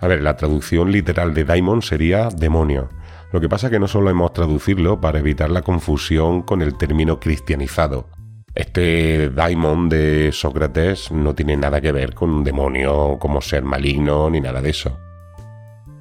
A 0.00 0.06
ver, 0.06 0.22
la 0.22 0.36
traducción 0.36 0.90
literal 0.92 1.32
de 1.34 1.44
daimon 1.44 1.82
sería 1.82 2.28
demonio. 2.28 2.88
Lo 3.32 3.40
que 3.40 3.48
pasa 3.48 3.68
es 3.68 3.70
que 3.70 3.78
no 3.80 3.88
solo 3.88 4.10
hemos 4.10 4.32
traducirlo 4.32 5.00
para 5.00 5.18
evitar 5.18 5.50
la 5.50 5.62
confusión 5.62 6.42
con 6.42 6.60
el 6.60 6.76
término 6.76 7.18
cristianizado. 7.20 8.08
Este 8.54 9.30
daimon 9.30 9.88
de 9.88 10.30
Sócrates 10.30 11.10
no 11.10 11.34
tiene 11.34 11.56
nada 11.56 11.80
que 11.80 11.90
ver 11.90 12.12
con 12.14 12.28
un 12.28 12.44
demonio 12.44 13.16
como 13.18 13.40
ser 13.40 13.62
maligno 13.62 14.28
ni 14.28 14.42
nada 14.42 14.60
de 14.60 14.70
eso. 14.70 14.98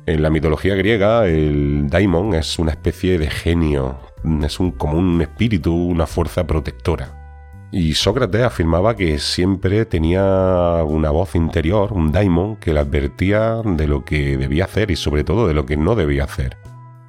En 0.05 0.21
la 0.21 0.29
mitología 0.29 0.75
griega, 0.75 1.27
el 1.27 1.89
daimon 1.89 2.33
es 2.33 2.59
una 2.59 2.71
especie 2.71 3.17
de 3.17 3.29
genio, 3.29 3.99
es 4.43 4.57
como 4.77 4.97
un 4.97 5.21
espíritu, 5.21 5.73
una 5.73 6.05
fuerza 6.07 6.45
protectora. 6.45 7.69
Y 7.71 7.93
Sócrates 7.93 8.43
afirmaba 8.43 8.97
que 8.97 9.17
siempre 9.17 9.85
tenía 9.85 10.83
una 10.85 11.09
voz 11.09 11.35
interior, 11.35 11.93
un 11.93 12.11
daimon, 12.11 12.57
que 12.57 12.73
le 12.73 12.81
advertía 12.81 13.61
de 13.63 13.87
lo 13.87 14.03
que 14.03 14.35
debía 14.35 14.65
hacer 14.65 14.91
y 14.91 14.97
sobre 14.97 15.23
todo 15.23 15.47
de 15.47 15.53
lo 15.53 15.65
que 15.65 15.77
no 15.77 15.95
debía 15.95 16.25
hacer. 16.25 16.57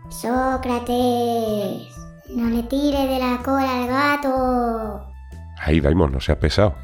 Sócrates, 0.08 1.88
no 2.30 2.48
le 2.48 2.62
tire 2.64 3.08
de 3.08 3.18
la 3.18 3.40
cola 3.42 3.82
al 3.82 3.88
gato. 3.88 5.11
Ay, 5.64 5.80
daimon, 5.80 6.12
no 6.12 6.20
seas 6.20 6.38
pesado. 6.38 6.74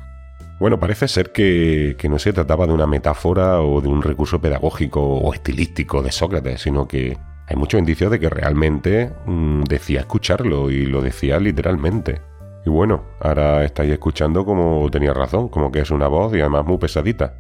Bueno, 0.61 0.79
parece 0.79 1.09
ser 1.09 1.33
que, 1.33 1.97
que, 1.99 2.09
no 2.09 2.19
se 2.19 2.33
trataba 2.33 2.67
de 2.67 2.73
una 2.73 2.87
metáfora 2.87 3.61
o 3.61 3.81
de 3.81 3.89
un 3.89 4.03
recurso 4.03 4.41
pedagógico 4.41 5.01
o 5.01 5.33
estilístico 5.33 6.03
de 6.03 6.13
Sócrates, 6.13 6.63
sino 6.63 6.87
que 6.89 7.17
hay 7.47 7.57
muchos 7.57 7.79
indicios 7.79 8.11
de 8.11 8.21
que 8.21 8.29
realmente 8.29 9.13
mmm, 9.27 9.63
decía 9.63 10.01
escucharlo 10.01 10.71
y 10.71 10.87
lo 10.87 11.01
decía 11.01 11.39
literalmente. 11.39 12.21
Y 12.67 12.71
bueno, 12.71 13.05
ahora 13.21 13.65
estáis 13.65 13.93
escuchando 13.93 14.45
como 14.45 14.89
tenía 14.91 15.15
razón, 15.15 15.49
como 15.49 15.73
que 15.73 15.81
es 15.81 15.91
una 15.91 16.09
voz 16.09 16.35
y 16.35 16.41
además 16.41 16.67
muy 16.67 16.79
pesadita. 16.79 17.35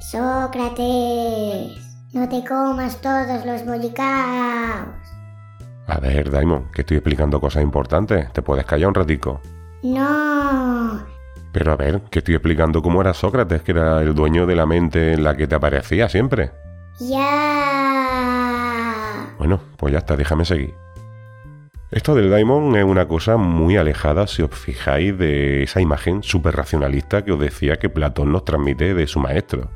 Sócrates, 0.00 0.78
no 2.12 2.28
te 2.28 2.44
comas 2.44 3.00
todos 3.00 3.46
los 3.46 3.64
bollicaos. 3.64 4.88
A 5.86 5.98
ver, 6.00 6.30
Daimon, 6.30 6.70
que 6.72 6.82
estoy 6.82 6.98
explicando 6.98 7.40
cosas 7.40 7.62
importantes. 7.62 8.32
¿Te 8.32 8.42
puedes 8.42 8.64
callar 8.64 8.88
un 8.88 8.94
ratico? 8.94 9.40
No. 9.82 10.33
Pero 11.54 11.72
a 11.72 11.76
ver, 11.76 12.02
que 12.10 12.18
estoy 12.18 12.34
explicando 12.34 12.82
cómo 12.82 13.00
era 13.00 13.14
Sócrates, 13.14 13.62
que 13.62 13.70
era 13.70 14.02
el 14.02 14.12
dueño 14.12 14.44
de 14.44 14.56
la 14.56 14.66
mente 14.66 15.12
en 15.12 15.22
la 15.22 15.36
que 15.36 15.46
te 15.46 15.54
aparecía 15.54 16.08
siempre. 16.08 16.50
Ya. 16.98 18.24
Bueno, 19.38 19.60
pues 19.76 19.92
ya 19.92 19.98
está, 20.00 20.16
déjame 20.16 20.44
seguir. 20.44 20.74
Esto 21.92 22.16
del 22.16 22.28
daimon 22.28 22.74
es 22.74 22.84
una 22.84 23.06
cosa 23.06 23.36
muy 23.36 23.76
alejada, 23.76 24.26
si 24.26 24.42
os 24.42 24.50
fijáis, 24.50 25.16
de 25.16 25.62
esa 25.62 25.80
imagen 25.80 26.24
súper 26.24 26.56
racionalista 26.56 27.24
que 27.24 27.30
os 27.30 27.38
decía 27.38 27.76
que 27.76 27.88
Platón 27.88 28.32
nos 28.32 28.44
transmite 28.44 28.92
de 28.92 29.06
su 29.06 29.20
maestro. 29.20 29.70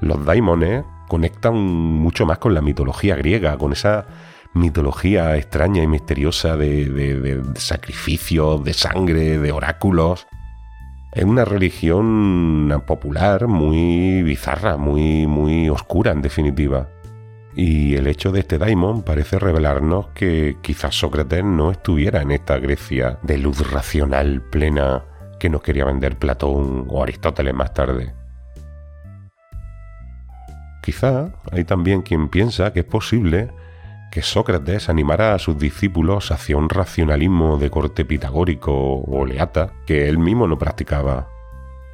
Los 0.00 0.26
daimones 0.26 0.82
conectan 1.06 1.54
mucho 1.54 2.26
más 2.26 2.38
con 2.38 2.52
la 2.52 2.62
mitología 2.62 3.14
griega, 3.14 3.56
con 3.58 3.72
esa 3.72 4.06
mitología 4.54 5.36
extraña 5.36 5.84
y 5.84 5.86
misteriosa 5.86 6.56
de, 6.56 6.86
de, 6.86 7.20
de 7.20 7.60
sacrificios, 7.60 8.64
de 8.64 8.72
sangre, 8.72 9.38
de 9.38 9.52
oráculos. 9.52 10.26
Es 11.14 11.22
una 11.22 11.44
religión 11.44 12.82
popular 12.86 13.46
muy 13.46 14.24
bizarra, 14.24 14.76
muy, 14.76 15.28
muy 15.28 15.68
oscura 15.68 16.10
en 16.10 16.22
definitiva. 16.22 16.88
Y 17.54 17.94
el 17.94 18.08
hecho 18.08 18.32
de 18.32 18.40
este 18.40 18.58
daimon 18.58 19.04
parece 19.04 19.38
revelarnos 19.38 20.08
que 20.08 20.56
quizás 20.60 20.98
Sócrates 20.98 21.44
no 21.44 21.70
estuviera 21.70 22.20
en 22.20 22.32
esta 22.32 22.58
Grecia 22.58 23.20
de 23.22 23.38
luz 23.38 23.70
racional 23.70 24.42
plena 24.42 25.04
que 25.38 25.48
nos 25.48 25.62
quería 25.62 25.84
vender 25.84 26.18
Platón 26.18 26.86
o 26.88 27.04
Aristóteles 27.04 27.54
más 27.54 27.72
tarde. 27.72 28.12
Quizá 30.82 31.32
hay 31.52 31.62
también 31.62 32.02
quien 32.02 32.28
piensa 32.28 32.72
que 32.72 32.80
es 32.80 32.86
posible 32.86 33.52
que 34.14 34.22
Sócrates 34.22 34.88
animara 34.88 35.34
a 35.34 35.40
sus 35.40 35.58
discípulos 35.58 36.30
hacia 36.30 36.56
un 36.56 36.68
racionalismo 36.68 37.58
de 37.58 37.68
corte 37.68 38.04
pitagórico 38.04 38.72
o 38.72 39.26
leata 39.26 39.72
que 39.86 40.08
él 40.08 40.18
mismo 40.18 40.46
no 40.46 40.56
practicaba. 40.56 41.28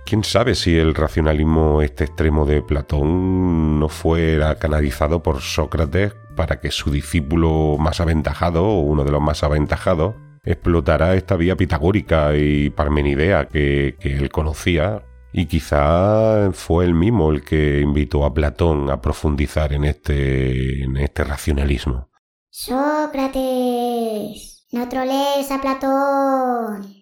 ¿Quién 0.04 0.22
sabe 0.22 0.54
si 0.54 0.76
el 0.76 0.94
racionalismo 0.94 1.80
este 1.80 2.04
extremo 2.04 2.44
de 2.44 2.60
Platón 2.60 3.80
no 3.80 3.88
fuera 3.88 4.56
canalizado 4.56 5.22
por 5.22 5.40
Sócrates 5.40 6.14
para 6.36 6.60
que 6.60 6.70
su 6.70 6.90
discípulo 6.90 7.78
más 7.78 8.02
aventajado, 8.02 8.66
o 8.66 8.80
uno 8.80 9.02
de 9.02 9.12
los 9.12 9.22
más 9.22 9.42
aventajados, 9.42 10.14
explotara 10.44 11.14
esta 11.14 11.36
vía 11.36 11.56
pitagórica 11.56 12.36
y 12.36 12.68
parmenidea 12.68 13.48
que, 13.48 13.96
él 13.98 14.28
conocía 14.28 15.04
y 15.32 15.46
quizá 15.46 16.52
fue 16.52 16.84
él 16.84 16.92
mismo 16.92 17.30
el 17.30 17.42
que 17.42 17.80
invitó 17.80 18.26
a 18.26 18.34
Platón 18.34 18.90
a 18.90 19.00
profundizar 19.00 19.72
en 19.72 19.84
este, 19.84 20.82
en 20.84 20.98
este 20.98 21.24
racionalismo. 21.24 22.09
Sócrates, 22.62 23.38
no 24.72 24.86
trolees 24.86 25.50
a 25.50 25.62
Platón. 25.62 26.94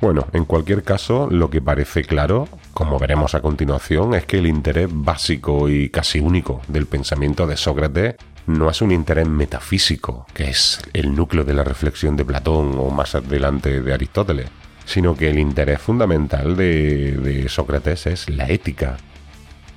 Bueno, 0.00 0.26
en 0.32 0.46
cualquier 0.46 0.82
caso, 0.82 1.28
lo 1.30 1.50
que 1.50 1.60
parece 1.60 2.04
claro, 2.04 2.48
como 2.72 2.98
veremos 2.98 3.34
a 3.34 3.42
continuación, 3.42 4.14
es 4.14 4.24
que 4.24 4.38
el 4.38 4.46
interés 4.46 4.88
básico 4.90 5.68
y 5.68 5.90
casi 5.90 6.18
único 6.18 6.62
del 6.66 6.86
pensamiento 6.86 7.46
de 7.46 7.58
Sócrates 7.58 8.14
no 8.46 8.70
es 8.70 8.82
un 8.82 8.92
interés 8.92 9.28
metafísico, 9.28 10.26
que 10.34 10.50
es 10.50 10.80
el 10.92 11.14
núcleo 11.14 11.44
de 11.44 11.54
la 11.54 11.64
reflexión 11.64 12.16
de 12.16 12.24
Platón 12.24 12.74
o 12.78 12.90
más 12.90 13.14
adelante 13.14 13.80
de 13.80 13.94
Aristóteles, 13.94 14.50
sino 14.84 15.16
que 15.16 15.30
el 15.30 15.38
interés 15.38 15.80
fundamental 15.80 16.56
de, 16.56 17.46
Sócrates 17.48 18.06
es 18.06 18.28
la 18.28 18.48
ética, 18.48 18.96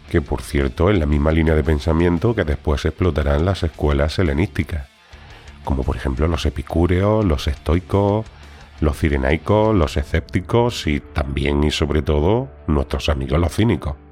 que 0.10 0.22
por 0.22 0.42
cierto 0.42 0.90
es 0.90 0.98
la 0.98 1.06
misma 1.06 1.32
línea 1.32 1.56
de 1.56 1.64
pensamiento 1.64 2.36
que 2.36 2.44
después 2.44 2.86
explotará 2.86 3.36
en 3.36 3.46
las 3.46 3.64
escuelas 3.64 4.18
helenísticas, 4.20 4.88
como 5.64 5.84
por 5.84 5.96
ejemplo 5.96 6.28
los 6.28 6.46
epicúreos, 6.46 7.26
los 7.26 7.48
estoicos, 7.48 8.26
los 8.82 8.98
cirenaicos, 8.98 9.76
los 9.76 9.96
escépticos 9.98 10.88
y 10.88 11.00
también 11.00 11.64
y 11.64 11.72
sobre 11.72 12.02
todo 12.02 12.50
nuestros 12.68 13.10
amigos 13.10 13.40
los 13.40 13.56
cínicos. 13.56 14.05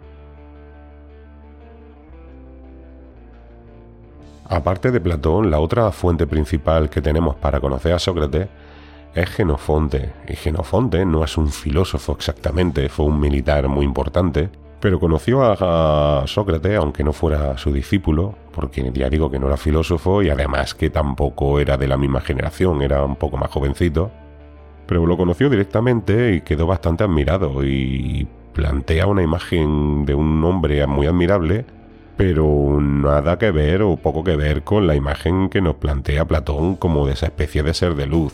Aparte 4.54 4.92
de 4.92 5.02
Platón, 5.02 5.50
la 5.50 5.60
otra 5.60 5.92
fuente 5.92 6.28
principal 6.28 6.90
que 6.90 7.02
tenemos 7.02 7.36
para 7.36 7.60
conocer 7.60 7.94
a 7.94 8.00
Sócrates 8.00 8.48
es 9.16 9.30
Genofonte. 9.30 10.12
Y 10.28 10.36
Genofonte 10.36 11.06
no 11.06 11.24
es 11.24 11.38
un 11.38 11.50
filósofo 11.50 12.14
exactamente, 12.14 12.88
fue 12.88 13.08
un 13.08 13.20
militar 13.20 13.68
muy 13.68 13.84
importante, 13.84 14.50
pero 14.80 15.00
conoció 15.00 15.42
a, 15.44 16.24
Sócrates, 16.28 16.78
aunque 16.78 17.04
no 17.04 17.14
fuera 17.14 17.58
su 17.58 17.74
discípulo, 17.74 18.36
porque 18.52 18.92
ya 18.94 19.10
digo 19.10 19.32
que 19.32 19.40
no 19.40 19.48
era 19.48 19.58
filósofo 19.58 20.22
y 20.22 20.30
además 20.30 20.76
que 20.76 20.92
tampoco 20.92 21.60
era 21.60 21.76
de 21.76 21.88
la 21.88 21.98
misma 21.98 22.22
generación, 22.22 22.84
era 22.84 23.04
un 23.04 23.16
poco 23.16 23.38
más 23.38 23.50
jovencito 23.50 24.12
pero 24.86 25.06
lo 25.06 25.18
conoció 25.18 25.50
directamente 25.50 26.36
y 26.36 26.42
quedó 26.42 26.68
bastante 26.68 27.04
admirado 27.04 27.64
y 27.64 28.28
plantea 28.54 29.08
una 29.08 29.24
imagen 29.24 30.06
de 30.06 30.14
un 30.14 30.44
hombre 30.44 30.86
muy 30.86 31.08
admirable, 31.08 31.66
pero 32.18 32.80
nada 32.80 33.38
que 33.38 33.52
ver 33.52 33.82
o 33.82 33.98
poco 33.98 34.24
que 34.24 34.36
ver 34.36 34.64
con 34.64 34.88
la 34.88 34.96
imagen 34.96 35.50
que 35.50 35.62
nos 35.62 35.76
plantea 35.76 36.26
Platón 36.26 36.76
como 36.76 37.08
de 37.08 37.14
esa 37.14 37.28
especie 37.28 37.64
de 37.64 37.74
ser 37.74 37.96
de 37.96 38.08
luz. 38.08 38.34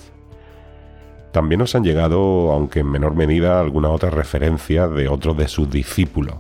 También 1.32 1.60
nos 1.60 1.76
han 1.76 1.84
llegado, 1.84 2.52
aunque 2.52 2.80
en 2.80 2.90
menor 2.90 3.16
medida, 3.16 3.60
algunas 3.60 3.92
otras 3.92 4.14
referencias 4.14 4.92
de 4.92 5.08
otros 5.08 5.38
de 5.38 5.48
sus 5.48 5.70
discípulos. 5.70 6.36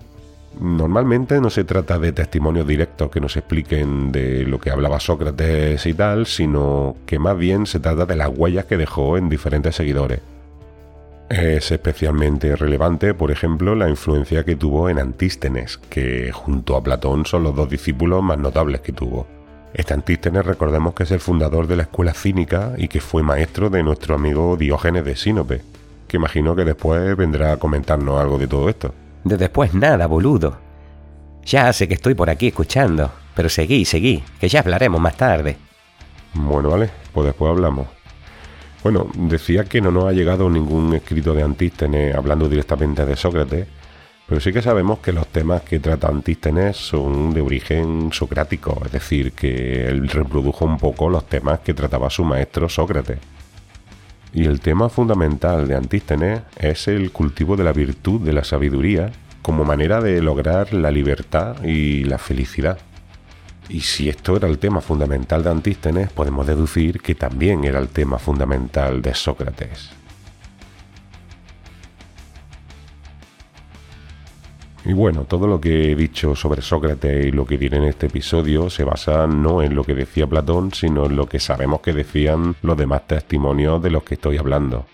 Normalmente 0.59 1.39
no 1.39 1.49
se 1.49 1.63
trata 1.63 1.99
de 1.99 2.11
testimonios 2.11 2.67
directos 2.67 3.11
que 3.11 3.21
nos 3.21 3.37
expliquen 3.37 4.11
de 4.11 4.45
lo 4.45 4.59
que 4.59 4.71
hablaba 4.71 4.99
Sócrates 4.99 5.85
y 5.85 5.93
tal, 5.93 6.25
sino 6.25 6.97
que 7.05 7.19
más 7.19 7.37
bien 7.37 7.65
se 7.65 7.79
trata 7.79 8.05
de 8.05 8.15
las 8.15 8.29
huellas 8.35 8.65
que 8.65 8.77
dejó 8.77 9.17
en 9.17 9.29
diferentes 9.29 9.75
seguidores. 9.75 10.21
Es 11.29 11.71
especialmente 11.71 12.55
relevante, 12.55 13.13
por 13.13 13.29
ejemplo, 13.29 13.75
la 13.75 13.87
influencia 13.87 14.43
que 14.43 14.55
tuvo 14.55 14.89
en 14.89 14.97
Antístenes, 14.97 15.77
que 15.77 16.31
junto 16.31 16.75
a 16.75 16.81
Platón 16.81 17.27
son 17.27 17.43
los 17.43 17.55
dos 17.55 17.69
discípulos 17.69 18.23
más 18.23 18.39
notables 18.39 18.81
que 18.81 18.93
tuvo. 18.93 19.27
Este 19.71 19.93
Antístenes 19.93 20.43
recordemos 20.43 20.95
que 20.95 21.03
es 21.03 21.11
el 21.11 21.19
fundador 21.19 21.67
de 21.67 21.75
la 21.75 21.83
escuela 21.83 22.15
cínica 22.15 22.73
y 22.77 22.87
que 22.87 22.99
fue 22.99 23.21
maestro 23.21 23.69
de 23.69 23.83
nuestro 23.83 24.15
amigo 24.15 24.57
Diógenes 24.57 25.05
de 25.05 25.15
Sinope, 25.15 25.61
que 26.07 26.17
imagino 26.17 26.55
que 26.55 26.65
después 26.65 27.15
vendrá 27.15 27.51
a 27.51 27.57
comentarnos 27.57 28.19
algo 28.19 28.39
de 28.39 28.47
todo 28.47 28.67
esto. 28.67 28.95
De 29.23 29.37
después 29.37 29.75
nada, 29.75 30.07
boludo. 30.07 30.57
Ya 31.45 31.71
sé 31.73 31.87
que 31.87 31.93
estoy 31.93 32.15
por 32.15 32.31
aquí 32.31 32.47
escuchando, 32.47 33.11
pero 33.35 33.49
seguí, 33.49 33.85
seguí, 33.85 34.23
que 34.39 34.49
ya 34.49 34.61
hablaremos 34.61 34.99
más 34.99 35.15
tarde. 35.15 35.57
Bueno, 36.33 36.71
vale, 36.71 36.89
pues 37.13 37.27
después 37.27 37.51
hablamos. 37.51 37.87
Bueno, 38.81 39.07
decía 39.13 39.65
que 39.65 39.81
no 39.81 39.91
nos 39.91 40.05
ha 40.05 40.13
llegado 40.13 40.49
ningún 40.49 40.93
escrito 40.93 41.33
de 41.33 41.43
Antístenes 41.43 42.15
hablando 42.15 42.47
directamente 42.47 43.05
de 43.05 43.17
Sócrates, 43.17 43.67
pero 44.25 44.39
sí 44.39 44.53
que 44.53 44.61
sabemos 44.61 44.99
que 44.99 45.11
los 45.11 45.27
temas 45.27 45.63
que 45.63 45.79
trata 45.79 46.07
Antístenes 46.07 46.77
son 46.77 47.33
de 47.33 47.41
origen 47.41 48.09
socrático, 48.13 48.81
es 48.85 48.91
decir, 48.91 49.33
que 49.33 49.87
él 49.87 50.07
reprodujo 50.07 50.63
un 50.63 50.77
poco 50.77 51.09
los 51.09 51.27
temas 51.27 51.59
que 51.59 51.73
trataba 51.73 52.09
su 52.09 52.23
maestro 52.23 52.69
Sócrates. 52.69 53.17
Y 54.33 54.45
el 54.45 54.61
tema 54.61 54.87
fundamental 54.87 55.67
de 55.67 55.75
Antístenes 55.75 56.41
es 56.55 56.87
el 56.87 57.11
cultivo 57.11 57.57
de 57.57 57.63
la 57.65 57.73
virtud 57.73 58.21
de 58.21 58.31
la 58.31 58.43
sabiduría 58.45 59.11
como 59.41 59.65
manera 59.65 59.99
de 59.99 60.21
lograr 60.21 60.73
la 60.73 60.91
libertad 60.91 61.63
y 61.63 62.03
la 62.03 62.17
felicidad. 62.17 62.77
Y 63.69 63.81
si 63.81 64.09
esto 64.09 64.35
era 64.35 64.47
el 64.47 64.57
tema 64.57 64.81
fundamental 64.81 65.43
de 65.43 65.51
Antístenes, 65.51 66.11
podemos 66.11 66.47
deducir 66.47 67.01
que 67.01 67.13
también 67.13 67.63
era 67.63 67.77
el 67.77 67.89
tema 67.89 68.17
fundamental 68.17 68.99
de 68.99 69.13
Sócrates. 69.13 69.91
Y 74.85 74.93
bueno, 74.93 75.25
todo 75.25 75.45
lo 75.45 75.61
que 75.61 75.91
he 75.91 75.95
dicho 75.95 76.35
sobre 76.35 76.63
Sócrates 76.63 77.27
y 77.27 77.31
lo 77.31 77.45
que 77.45 77.59
diré 77.59 77.77
en 77.77 77.83
este 77.83 78.07
episodio 78.07 78.71
se 78.71 78.83
basa 78.83 79.27
no 79.27 79.61
en 79.61 79.75
lo 79.75 79.83
que 79.83 79.93
decía 79.93 80.25
Platón, 80.25 80.73
sino 80.73 81.05
en 81.05 81.15
lo 81.15 81.27
que 81.27 81.39
sabemos 81.39 81.81
que 81.81 81.93
decían 81.93 82.55
los 82.63 82.75
demás 82.75 83.05
testimonios 83.05 83.83
de 83.83 83.91
los 83.91 84.03
que 84.03 84.15
estoy 84.15 84.37
hablando. 84.37 84.87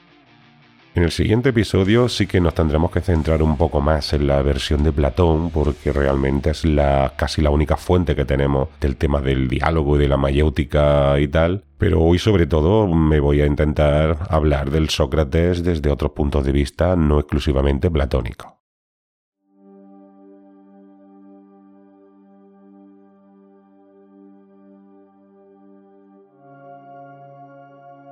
En 0.96 1.04
el 1.04 1.12
siguiente 1.12 1.50
episodio 1.50 2.08
sí 2.08 2.25
que 2.25 2.40
nos 2.40 2.54
tendremos 2.54 2.90
que 2.90 3.02
centrar 3.02 3.44
un 3.44 3.58
poco 3.58 3.82
más 3.82 4.14
en 4.14 4.28
la 4.28 4.42
versión 4.42 4.82
de 4.82 4.94
Platón, 4.94 5.50
porque 5.50 5.92
realmente 5.92 6.52
es 6.52 6.64
la 6.64 7.12
casi 7.18 7.42
la 7.42 7.50
única 7.50 7.75
fuente 7.75 8.16
que 8.16 8.24
tenemos 8.24 8.70
del 8.80 8.96
tema 8.96 9.20
del 9.20 9.50
diálogo 9.50 9.98
y 9.98 10.00
de 10.00 10.08
la 10.08 10.16
mayéutica 10.16 11.20
y 11.20 11.28
tal. 11.28 11.66
Pero 11.78 12.02
hoy 12.02 12.18
sobre 12.18 12.48
todo 12.48 12.88
me 12.88 13.20
voy 13.20 13.42
a 13.42 13.46
intentar 13.46 14.20
hablar 14.30 14.72
del 14.72 14.88
Sócrates 14.88 15.66
desde 15.66 15.92
otros 15.92 16.12
puntos 16.12 16.46
de 16.46 16.54
vista 16.54 16.96
no 16.96 17.20
exclusivamente 17.20 17.92
platónicos. 17.92 18.54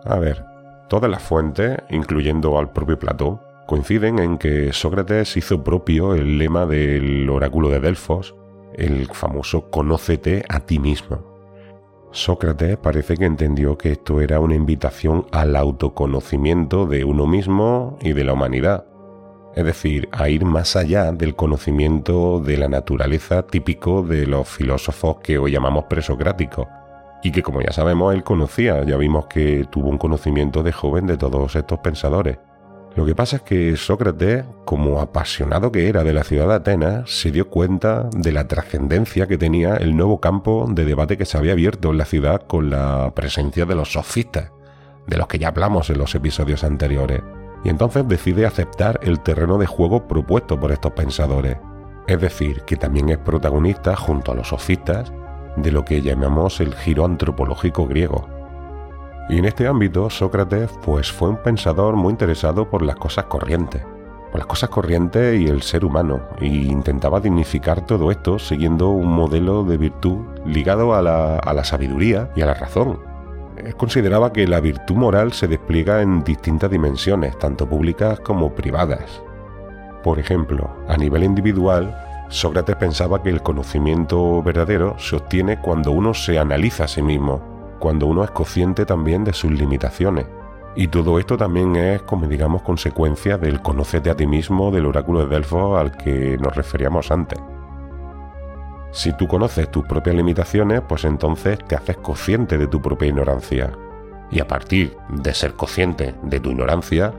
A 0.05 0.19
ver, 0.19 0.52
Todas 0.93 1.09
las 1.09 1.23
fuentes, 1.23 1.79
incluyendo 1.89 2.59
al 2.59 2.71
propio 2.71 2.99
Platón, 2.99 3.41
coinciden 3.65 4.19
en 4.19 4.37
que 4.37 4.71
Sócrates 4.73 5.35
hizo 5.35 5.63
propio 5.63 6.13
el 6.13 6.37
lema 6.37 6.67
del 6.67 7.27
oráculo 7.31 7.69
de 7.69 7.79
Delfos, 7.79 8.35
el 8.75 9.07
famoso 9.07 9.71
conócete 9.71 10.45
a 10.49 10.59
ti 10.59 10.77
mismo. 10.77 11.23
Sócrates 12.11 12.77
parece 12.77 13.17
que 13.17 13.25
entendió 13.25 13.75
que 13.75 13.93
esto 13.93 14.21
era 14.21 14.39
una 14.39 14.53
invitación 14.53 15.25
al 15.31 15.55
autoconocimiento 15.55 16.85
de 16.85 17.03
uno 17.05 17.25
mismo 17.25 17.97
y 17.99 18.13
de 18.13 18.25
la 18.25 18.33
humanidad, 18.33 18.85
es 19.55 19.65
decir, 19.65 20.07
a 20.11 20.29
ir 20.29 20.45
más 20.45 20.75
allá 20.75 21.11
del 21.11 21.35
conocimiento 21.35 22.39
de 22.39 22.57
la 22.57 22.69
naturaleza 22.69 23.47
típico 23.47 24.03
de 24.03 24.27
los 24.27 24.47
filósofos 24.47 25.17
que 25.23 25.39
hoy 25.39 25.53
llamamos 25.53 25.85
presocráticos, 25.85 26.67
y 27.23 27.31
que 27.31 27.41
como 27.41 27.61
ya 27.61 27.71
sabemos 27.71 28.13
él 28.13 28.23
conocía, 28.23 28.83
ya 28.83 28.97
vimos 28.97 29.27
que 29.27 29.65
tuvo 29.71 29.89
un 29.89 29.97
conocimiento 29.97 30.61
de 30.61 30.73
joven 30.73 31.07
de 31.07 31.17
todos 31.17 31.55
estos 31.55 31.79
pensadores. 31.79 32.37
Lo 32.95 33.05
que 33.05 33.15
pasa 33.15 33.37
es 33.37 33.41
que 33.41 33.75
Sócrates, 33.75 34.43
como 34.65 34.99
apasionado 34.99 35.71
que 35.71 35.87
era 35.87 36.03
de 36.03 36.13
la 36.13 36.23
ciudad 36.23 36.47
de 36.49 36.53
Atenas, 36.55 37.09
se 37.09 37.31
dio 37.31 37.49
cuenta 37.49 38.09
de 38.15 38.31
la 38.31 38.47
trascendencia 38.47 39.25
que 39.25 39.37
tenía 39.37 39.77
el 39.77 39.95
nuevo 39.95 40.19
campo 40.19 40.67
de 40.69 40.85
debate 40.85 41.17
que 41.17 41.25
se 41.25 41.37
había 41.37 41.53
abierto 41.53 41.89
en 41.89 41.97
la 41.97 42.05
ciudad 42.05 42.43
con 42.45 42.69
la 42.69 43.11
presencia 43.15 43.65
de 43.65 43.73
los 43.73 43.93
sofistas, 43.93 44.51
de 45.07 45.17
los 45.17 45.27
que 45.27 45.39
ya 45.39 45.47
hablamos 45.47 45.89
en 45.89 45.97
los 45.97 46.13
episodios 46.13 46.63
anteriores, 46.63 47.23
y 47.63 47.69
entonces 47.69 48.07
decide 48.07 48.45
aceptar 48.45 48.99
el 49.01 49.21
terreno 49.21 49.57
de 49.57 49.65
juego 49.65 50.07
propuesto 50.07 50.59
por 50.59 50.71
estos 50.71 50.91
pensadores, 50.91 51.57
es 52.05 52.19
decir, 52.19 52.61
que 52.61 52.75
también 52.75 53.09
es 53.09 53.17
protagonista 53.17 53.95
junto 53.95 54.33
a 54.33 54.35
los 54.35 54.49
sofistas 54.49 55.11
de 55.55 55.71
lo 55.71 55.85
que 55.85 56.01
llamamos 56.01 56.59
el 56.59 56.73
giro 56.75 57.05
antropológico 57.05 57.87
griego. 57.87 58.27
Y 59.29 59.37
en 59.37 59.45
este 59.45 59.67
ámbito 59.67 60.09
Sócrates 60.09 60.69
pues 60.83 61.11
fue 61.11 61.29
un 61.29 61.37
pensador 61.37 61.95
muy 61.95 62.11
interesado 62.11 62.69
por 62.69 62.81
las 62.81 62.97
cosas 62.97 63.25
corrientes, 63.25 63.81
por 64.31 64.39
las 64.39 64.47
cosas 64.47 64.69
corrientes 64.69 65.39
y 65.39 65.47
el 65.47 65.61
ser 65.61 65.85
humano, 65.85 66.21
e 66.39 66.47
intentaba 66.47 67.19
dignificar 67.19 67.85
todo 67.85 68.11
esto 68.11 68.39
siguiendo 68.39 68.89
un 68.89 69.07
modelo 69.07 69.63
de 69.63 69.77
virtud 69.77 70.25
ligado 70.45 70.93
a 70.93 71.01
la, 71.01 71.37
a 71.37 71.53
la 71.53 71.63
sabiduría 71.63 72.31
y 72.35 72.41
a 72.41 72.47
la 72.47 72.53
razón. 72.53 72.99
Consideraba 73.77 74.33
que 74.33 74.47
la 74.47 74.59
virtud 74.59 74.95
moral 74.95 75.31
se 75.31 75.47
despliega 75.47 76.01
en 76.01 76.23
distintas 76.23 76.71
dimensiones, 76.71 77.37
tanto 77.37 77.69
públicas 77.69 78.19
como 78.19 78.53
privadas. 78.53 79.21
Por 80.03 80.19
ejemplo, 80.19 80.69
a 80.89 80.97
nivel 80.97 81.23
individual, 81.23 81.95
Sócrates 82.33 82.75
pensaba 82.77 83.21
que 83.21 83.29
el 83.29 83.43
conocimiento 83.43 84.41
verdadero 84.41 84.95
se 84.97 85.15
obtiene 85.15 85.61
cuando 85.61 85.91
uno 85.91 86.15
se 86.15 86.39
analiza 86.39 86.85
a 86.85 86.87
sí 86.87 87.03
mismo, 87.03 87.77
cuando 87.77 88.07
uno 88.07 88.23
es 88.23 88.31
consciente 88.31 88.87
también 88.87 89.23
de 89.23 89.33
sus 89.33 89.51
limitaciones. 89.51 90.25
Y 90.75 90.87
todo 90.87 91.19
esto 91.19 91.37
también 91.37 91.75
es, 91.75 92.01
como 92.01 92.25
digamos, 92.25 92.63
consecuencia 92.63 93.37
del 93.37 93.61
conocerte 93.61 94.09
a 94.09 94.15
ti 94.15 94.25
mismo 94.25 94.71
del 94.71 94.87
oráculo 94.87 95.19
de 95.19 95.35
Delfos 95.35 95.79
al 95.79 95.95
que 95.95 96.39
nos 96.39 96.55
referíamos 96.55 97.11
antes. 97.11 97.39
Si 98.89 99.15
tú 99.15 99.27
conoces 99.27 99.69
tus 99.69 99.85
propias 99.85 100.15
limitaciones, 100.15 100.81
pues 100.81 101.05
entonces 101.05 101.59
te 101.59 101.75
haces 101.75 101.97
consciente 101.97 102.57
de 102.57 102.65
tu 102.65 102.81
propia 102.81 103.09
ignorancia. 103.09 103.73
Y 104.31 104.39
a 104.39 104.47
partir 104.47 104.97
de 105.09 105.35
ser 105.35 105.53
consciente 105.53 106.15
de 106.23 106.39
tu 106.39 106.49
ignorancia, 106.49 107.13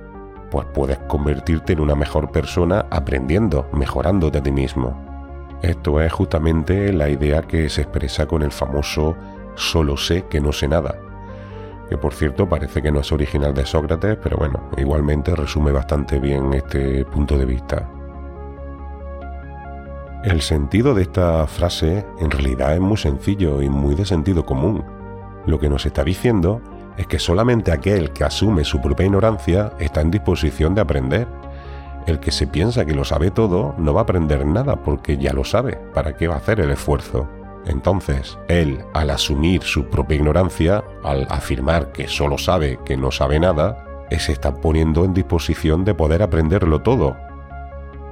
pues 0.54 0.68
puedes 0.72 0.98
convertirte 1.08 1.72
en 1.72 1.80
una 1.80 1.96
mejor 1.96 2.30
persona 2.30 2.86
aprendiendo, 2.88 3.68
mejorándote 3.72 4.38
a 4.38 4.42
ti 4.44 4.52
mismo. 4.52 5.58
Esto 5.62 6.00
es 6.00 6.12
justamente 6.12 6.92
la 6.92 7.08
idea 7.08 7.42
que 7.42 7.68
se 7.68 7.82
expresa 7.82 8.26
con 8.26 8.40
el 8.42 8.52
famoso 8.52 9.16
solo 9.56 9.96
sé 9.96 10.26
que 10.30 10.40
no 10.40 10.52
sé 10.52 10.68
nada, 10.68 10.94
que 11.88 11.98
por 11.98 12.14
cierto 12.14 12.48
parece 12.48 12.82
que 12.82 12.92
no 12.92 13.00
es 13.00 13.10
original 13.10 13.52
de 13.52 13.66
Sócrates, 13.66 14.16
pero 14.22 14.36
bueno, 14.36 14.70
igualmente 14.76 15.34
resume 15.34 15.72
bastante 15.72 16.20
bien 16.20 16.54
este 16.54 17.04
punto 17.04 17.36
de 17.36 17.46
vista. 17.46 17.90
El 20.22 20.40
sentido 20.40 20.94
de 20.94 21.02
esta 21.02 21.48
frase 21.48 22.06
en 22.20 22.30
realidad 22.30 22.74
es 22.74 22.80
muy 22.80 22.96
sencillo 22.96 23.60
y 23.60 23.68
muy 23.68 23.96
de 23.96 24.06
sentido 24.06 24.46
común. 24.46 24.84
Lo 25.46 25.58
que 25.58 25.68
nos 25.68 25.84
está 25.84 26.04
diciendo 26.04 26.62
es 26.96 27.06
que 27.06 27.18
solamente 27.18 27.72
aquel 27.72 28.10
que 28.12 28.24
asume 28.24 28.64
su 28.64 28.80
propia 28.80 29.06
ignorancia 29.06 29.72
está 29.78 30.00
en 30.00 30.10
disposición 30.10 30.74
de 30.74 30.80
aprender. 30.80 31.28
El 32.06 32.20
que 32.20 32.30
se 32.30 32.46
piensa 32.46 32.84
que 32.84 32.94
lo 32.94 33.04
sabe 33.04 33.30
todo 33.30 33.74
no 33.78 33.94
va 33.94 34.00
a 34.00 34.04
aprender 34.04 34.44
nada 34.46 34.76
porque 34.76 35.16
ya 35.16 35.32
lo 35.32 35.44
sabe. 35.44 35.78
¿Para 35.94 36.16
qué 36.16 36.28
va 36.28 36.34
a 36.34 36.38
hacer 36.38 36.60
el 36.60 36.70
esfuerzo? 36.70 37.28
Entonces, 37.66 38.38
él, 38.48 38.84
al 38.92 39.08
asumir 39.08 39.62
su 39.62 39.86
propia 39.88 40.16
ignorancia, 40.16 40.84
al 41.02 41.26
afirmar 41.30 41.92
que 41.92 42.08
solo 42.08 42.36
sabe 42.36 42.78
que 42.84 42.96
no 42.96 43.10
sabe 43.10 43.40
nada, 43.40 43.84
se 44.18 44.32
está 44.32 44.54
poniendo 44.54 45.04
en 45.04 45.14
disposición 45.14 45.84
de 45.84 45.94
poder 45.94 46.22
aprenderlo 46.22 46.82
todo. 46.82 47.16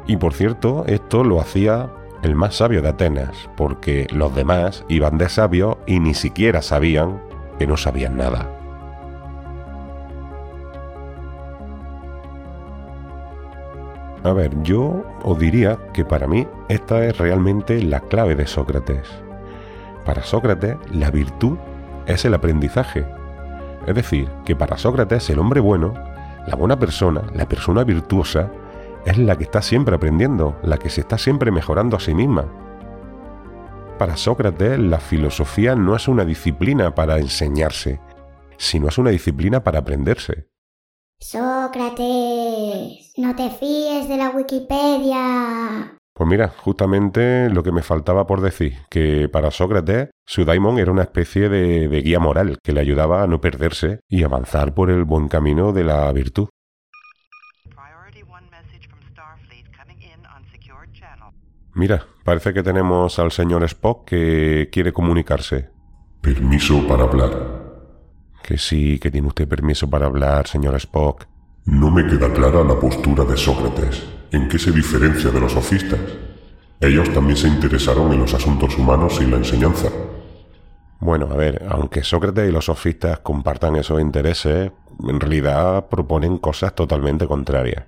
Y 0.07 0.17
por 0.17 0.35
cierto, 0.35 0.85
esto 0.87 1.25
lo 1.25 1.41
hacía 1.41 1.91
el 2.23 2.35
más 2.35 2.57
sabio 2.57 2.83
de 2.83 2.89
Atenas, 2.89 3.51
porque 3.57 4.07
los 4.11 4.35
demás 4.35 4.85
iban 4.89 5.19
de 5.19 5.29
sabios 5.29 5.77
y 5.87 6.01
ni 6.01 6.15
siquiera 6.15 6.63
sabían 6.63 7.21
que 7.59 7.67
no 7.67 7.77
sabían 7.77 8.17
nada. 8.17 8.62
A 14.25 14.33
ver, 14.33 14.51
yo 14.63 15.05
os 15.25 15.39
diría 15.39 15.79
que 15.93 16.05
para 16.05 16.29
mí 16.29 16.47
esta 16.69 17.05
es 17.05 17.19
realmente 17.19 17.83
la 17.83 18.01
clave 18.01 18.37
de 18.37 18.47
Sócrates. 18.47 19.09
Para 20.05 20.23
Sócrates, 20.23 20.77
la 20.93 21.11
virtud 21.11 21.59
es 22.07 22.25
el 22.25 22.35
aprendizaje. 22.35 23.05
Es 23.87 23.95
decir, 23.95 24.29
que 24.45 24.55
para 24.55 24.79
Sócrates 24.79 25.29
el 25.31 25.41
hombre 25.41 25.61
bueno, 25.61 25.95
la 26.47 26.55
buena 26.55 26.79
persona, 26.79 27.23
la 27.35 27.49
persona 27.49 27.83
virtuosa, 27.83 28.51
es 29.05 29.19
la 29.19 29.37
que 29.37 29.45
está 29.45 29.61
siempre 29.61 29.97
aprendiendo, 29.97 30.57
la 30.63 30.79
que 30.79 30.89
se 30.89 31.01
está 31.01 31.19
siempre 31.19 31.51
mejorando 31.51 31.97
a 31.97 32.01
sí 32.01 32.15
misma. 32.15 32.47
Para 33.99 34.17
Sócrates, 34.17 34.79
la 34.79 34.99
filosofía 34.99 35.75
no 35.75 35.97
es 35.97 36.07
una 36.07 36.25
disciplina 36.25 36.95
para 36.95 37.19
enseñarse, 37.19 38.01
sino 38.57 38.89
es 38.89 38.99
una 38.99 39.11
disciplina 39.11 39.65
para 39.65 39.81
aprenderse. 39.81 40.49
Sócrates, 41.21 42.42
no 43.17 43.35
te 43.37 43.51
fíes 43.51 44.09
de 44.09 44.17
la 44.17 44.31
Wikipedia. 44.31 45.99
Pues 46.15 46.29
mira, 46.29 46.49
justamente 46.49 47.49
lo 47.49 47.63
que 47.63 47.73
me 47.73 47.83
faltaba 47.83 48.27
por 48.27 48.41
decir, 48.43 48.75
que 48.91 49.29
para 49.29 49.51
Sócrates 49.51 50.11
su 50.27 50.45
daimon 50.45 50.79
era 50.79 50.93
una 50.93 51.03
especie 51.03 51.49
de, 51.49 51.89
de, 51.89 52.03
guía 52.03 52.21
moral 52.21 52.59
que 52.63 52.73
le 52.73 52.81
ayudaba 52.81 53.23
a 53.23 53.27
no 53.27 53.41
perderse 53.41 54.01
y 54.09 54.23
avanzar 54.23 54.75
por 54.75 54.91
el 54.91 55.05
buen 55.05 55.29
camino 55.29 55.73
de 55.73 55.85
la 55.85 56.13
virtud. 56.13 56.49
Mira, 61.75 62.05
parece 62.23 62.53
que 62.53 62.63
tenemos 62.63 63.19
al 63.19 63.33
señor 63.33 63.65
Spock 63.65 64.07
que 64.07 64.69
quiere 64.71 64.93
comunicarse. 64.93 65.71
Permiso 66.21 66.87
para 66.87 67.05
hablar. 67.05 67.63
Que 68.43 68.59
sí, 68.59 68.99
que 68.99 69.11
tiene 69.11 69.29
usted 69.29 69.49
permiso 69.49 69.89
para 69.89 70.07
hablar, 70.07 70.47
señor 70.47 70.75
Spock. 70.77 71.32
No 71.65 71.93
me 71.93 72.05
queda 72.05 72.33
clara 72.33 72.65
la 72.65 72.79
postura 72.79 73.25
de 73.25 73.37
Sócrates. 73.37 74.03
¿En 74.33 74.49
qué 74.49 74.59
se 74.59 74.73
diferencia 74.73 75.31
de 75.31 75.39
los 75.39 75.53
sofistas? 75.53 76.01
Ellos 76.81 77.13
también 77.15 77.37
se 77.37 77.47
interesaron 77.47 78.13
en 78.13 78.19
los 78.19 78.35
asuntos 78.35 78.77
humanos 78.77 79.21
y 79.21 79.27
la 79.27 79.37
enseñanza. 79.37 79.89
Bueno, 80.99 81.29
a 81.31 81.37
ver, 81.37 81.65
aunque 81.69 82.03
Sócrates 82.03 82.49
y 82.49 82.53
los 82.53 82.65
sofistas 82.65 83.21
compartan 83.21 83.77
esos 83.77 84.01
intereses, 84.01 84.73
en 85.09 85.21
realidad 85.21 85.87
proponen 85.89 86.39
cosas 86.39 86.75
totalmente 86.75 87.29
contrarias. 87.29 87.85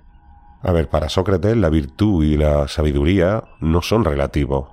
A 0.61 0.71
ver, 0.71 0.87
para 0.87 1.09
Sócrates 1.09 1.57
la 1.57 1.69
virtud 1.69 2.23
y 2.23 2.37
la 2.37 2.69
sabiduría 2.69 3.43
no 3.59 3.81
son 3.81 4.05
relativos. 4.05 4.69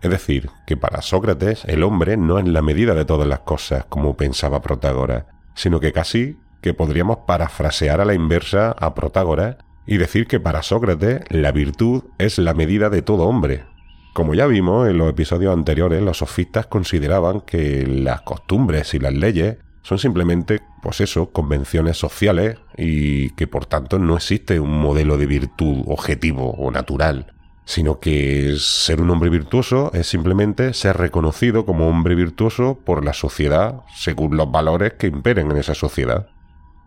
Es 0.00 0.10
decir, 0.10 0.48
que 0.64 0.76
para 0.76 1.02
Sócrates 1.02 1.64
el 1.64 1.82
hombre 1.82 2.16
no 2.16 2.38
es 2.38 2.46
la 2.46 2.62
medida 2.62 2.94
de 2.94 3.04
todas 3.04 3.26
las 3.26 3.40
cosas, 3.40 3.84
como 3.86 4.16
pensaba 4.16 4.62
Protágoras, 4.62 5.24
sino 5.54 5.80
que 5.80 5.92
casi 5.92 6.38
que 6.60 6.74
podríamos 6.74 7.18
parafrasear 7.26 8.00
a 8.00 8.04
la 8.04 8.14
inversa 8.14 8.72
a 8.78 8.94
Protágoras 8.94 9.56
y 9.86 9.96
decir 9.96 10.26
que 10.26 10.40
para 10.40 10.62
Sócrates 10.62 11.22
la 11.30 11.52
virtud 11.52 12.04
es 12.18 12.38
la 12.38 12.54
medida 12.54 12.90
de 12.90 13.02
todo 13.02 13.24
hombre. 13.24 13.64
Como 14.12 14.34
ya 14.34 14.46
vimos 14.46 14.88
en 14.88 14.98
los 14.98 15.08
episodios 15.08 15.52
anteriores, 15.54 16.02
los 16.02 16.18
sofistas 16.18 16.66
consideraban 16.66 17.40
que 17.40 17.86
las 17.86 18.22
costumbres 18.22 18.92
y 18.94 18.98
las 18.98 19.14
leyes 19.14 19.58
son 19.82 19.98
simplemente, 19.98 20.60
pues 20.82 21.00
eso, 21.00 21.30
convenciones 21.30 21.96
sociales 21.96 22.58
y 22.76 23.30
que 23.30 23.46
por 23.46 23.64
tanto 23.64 23.98
no 23.98 24.16
existe 24.16 24.60
un 24.60 24.78
modelo 24.78 25.16
de 25.16 25.26
virtud 25.26 25.84
objetivo 25.86 26.50
o 26.50 26.70
natural, 26.70 27.32
sino 27.64 28.00
que 28.00 28.56
ser 28.58 29.00
un 29.00 29.10
hombre 29.10 29.30
virtuoso 29.30 29.90
es 29.94 30.06
simplemente 30.06 30.74
ser 30.74 30.98
reconocido 30.98 31.64
como 31.64 31.88
hombre 31.88 32.14
virtuoso 32.14 32.78
por 32.84 33.04
la 33.04 33.14
sociedad 33.14 33.82
según 33.94 34.36
los 34.36 34.50
valores 34.50 34.94
que 34.94 35.06
imperen 35.06 35.50
en 35.50 35.56
esa 35.56 35.74
sociedad. 35.74 36.28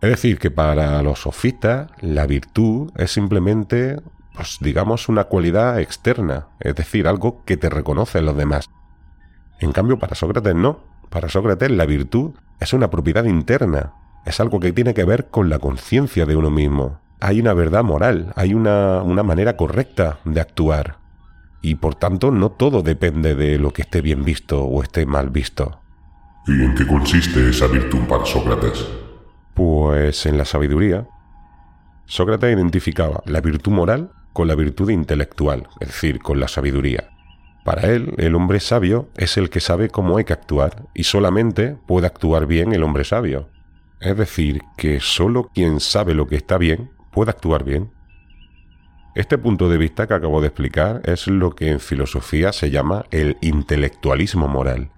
Es 0.02 0.10
decir, 0.10 0.40
que 0.40 0.50
para 0.50 1.02
los 1.04 1.22
sofistas 1.22 1.92
la 2.02 2.26
virtud 2.26 2.92
es 2.98 3.12
simplemente, 3.12 4.02
pues 4.34 4.58
digamos, 4.60 5.10
una 5.10 5.26
cualidad 5.26 5.80
externa, 5.80 6.48
es 6.60 6.76
decir, 6.76 7.08
algo 7.08 7.44
que 7.46 7.56
te 7.56 7.70
reconocen 7.70 8.26
los 8.26 8.36
demás. 8.36 8.68
En 9.60 9.72
cambio, 9.72 10.00
para 10.00 10.16
Sócrates 10.16 10.56
no. 10.56 10.80
Para 11.10 11.30
Sócrates 11.30 11.70
la 11.70 11.86
virtud 11.86 12.32
es 12.60 12.74
una 12.74 12.90
propiedad 12.90 13.26
interna, 13.26 13.94
es 14.26 14.40
algo 14.40 14.60
que 14.60 14.74
tiene 14.74 14.96
que 14.96 15.04
ver 15.04 15.28
con 15.28 15.50
la 15.50 15.60
conciencia 15.60 16.26
de 16.26 16.36
uno 16.36 16.50
mismo. 16.50 17.00
Hay 17.20 17.40
una 17.40 17.54
verdad 17.54 17.84
moral, 17.84 18.34
hay 18.36 18.56
una, 18.56 19.04
una 19.04 19.22
manera 19.22 19.56
correcta 19.56 20.18
de 20.26 20.42
actuar. 20.42 20.98
Y 21.62 21.76
por 21.76 21.94
tanto 21.94 22.32
no 22.32 22.50
todo 22.50 22.82
depende 22.82 23.36
de 23.36 23.60
lo 23.60 23.72
que 23.72 23.84
esté 23.84 24.02
bien 24.02 24.24
visto 24.24 24.64
o 24.64 24.82
esté 24.82 25.06
mal 25.06 25.30
visto. 25.30 25.80
¿Y 26.48 26.54
en 26.64 26.74
qué 26.74 26.88
consiste 26.88 27.48
esa 27.52 27.68
virtud 27.68 28.00
para 28.08 28.26
Sócrates? 28.26 28.84
Pues 29.54 30.26
en 30.26 30.38
la 30.38 30.46
sabiduría. 30.46 31.08
Sócrates 32.06 32.54
identificaba 32.54 33.22
la 33.26 33.42
virtud 33.42 33.72
moral 33.72 34.12
con 34.34 34.48
la 34.48 34.56
virtud 34.56 34.90
intelectual, 34.90 35.68
es 35.80 35.88
decir, 35.88 36.20
con 36.20 36.40
la 36.40 36.48
sabiduría. 36.48 37.10
Para 37.64 37.90
él, 37.90 38.16
el 38.18 38.36
hombre 38.36 38.60
sabio 38.60 39.10
es 39.16 39.38
el 39.38 39.50
que 39.50 39.60
sabe 39.60 39.90
cómo 39.90 40.18
hay 40.18 40.24
que 40.24 40.34
actuar 40.34 40.84
y 40.94 41.04
solamente 41.04 41.78
puede 41.88 42.08
actuar 42.08 42.48
bien 42.48 42.74
el 42.74 42.84
hombre 42.84 43.04
sabio. 43.04 43.50
Es 44.00 44.18
decir, 44.18 44.64
que 44.78 45.00
solo 45.00 45.52
quien 45.54 45.80
sabe 45.80 46.16
lo 46.16 46.28
que 46.28 46.36
está 46.36 46.58
bien 46.58 46.92
puede 47.12 47.30
actuar 47.30 47.64
bien. 47.64 47.92
Este 49.14 49.38
punto 49.38 49.70
de 49.70 49.78
vista 49.78 50.08
que 50.08 50.14
acabo 50.14 50.42
de 50.42 50.48
explicar 50.48 51.02
es 51.04 51.28
lo 51.28 51.52
que 51.52 51.70
en 51.70 51.80
filosofía 51.80 52.52
se 52.52 52.72
llama 52.72 53.06
el 53.12 53.38
intelectualismo 53.42 54.48
moral, 54.48 54.90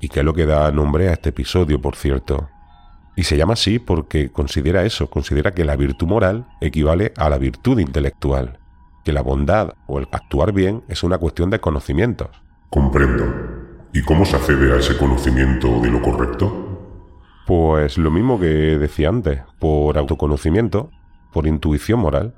y 0.00 0.08
que 0.08 0.20
es 0.20 0.24
lo 0.24 0.34
que 0.34 0.46
da 0.46 0.70
nombre 0.70 1.08
a 1.08 1.12
este 1.12 1.30
episodio, 1.30 1.82
por 1.82 1.96
cierto. 1.96 2.48
Y 3.16 3.24
se 3.24 3.36
llama 3.36 3.54
así 3.54 3.78
porque 3.78 4.30
considera 4.30 4.84
eso, 4.84 5.08
considera 5.08 5.52
que 5.52 5.64
la 5.64 5.76
virtud 5.76 6.06
moral 6.06 6.46
equivale 6.60 7.12
a 7.16 7.30
la 7.30 7.38
virtud 7.38 7.78
intelectual 7.78 8.58
que 9.06 9.12
la 9.12 9.22
bondad 9.22 9.74
o 9.86 10.00
el 10.00 10.08
actuar 10.10 10.52
bien 10.52 10.82
es 10.88 11.04
una 11.04 11.18
cuestión 11.18 11.48
de 11.48 11.60
conocimientos. 11.60 12.28
Comprendo. 12.70 13.24
¿Y 13.92 14.02
cómo 14.02 14.24
se 14.24 14.34
accede 14.34 14.72
a 14.72 14.78
ese 14.78 14.98
conocimiento 14.98 15.80
de 15.80 15.92
lo 15.92 16.02
correcto? 16.02 17.06
Pues 17.46 17.98
lo 17.98 18.10
mismo 18.10 18.40
que 18.40 18.48
decía 18.48 19.08
antes, 19.08 19.42
por 19.60 19.96
autoconocimiento, 19.96 20.90
por 21.32 21.46
intuición 21.46 22.00
moral. 22.00 22.34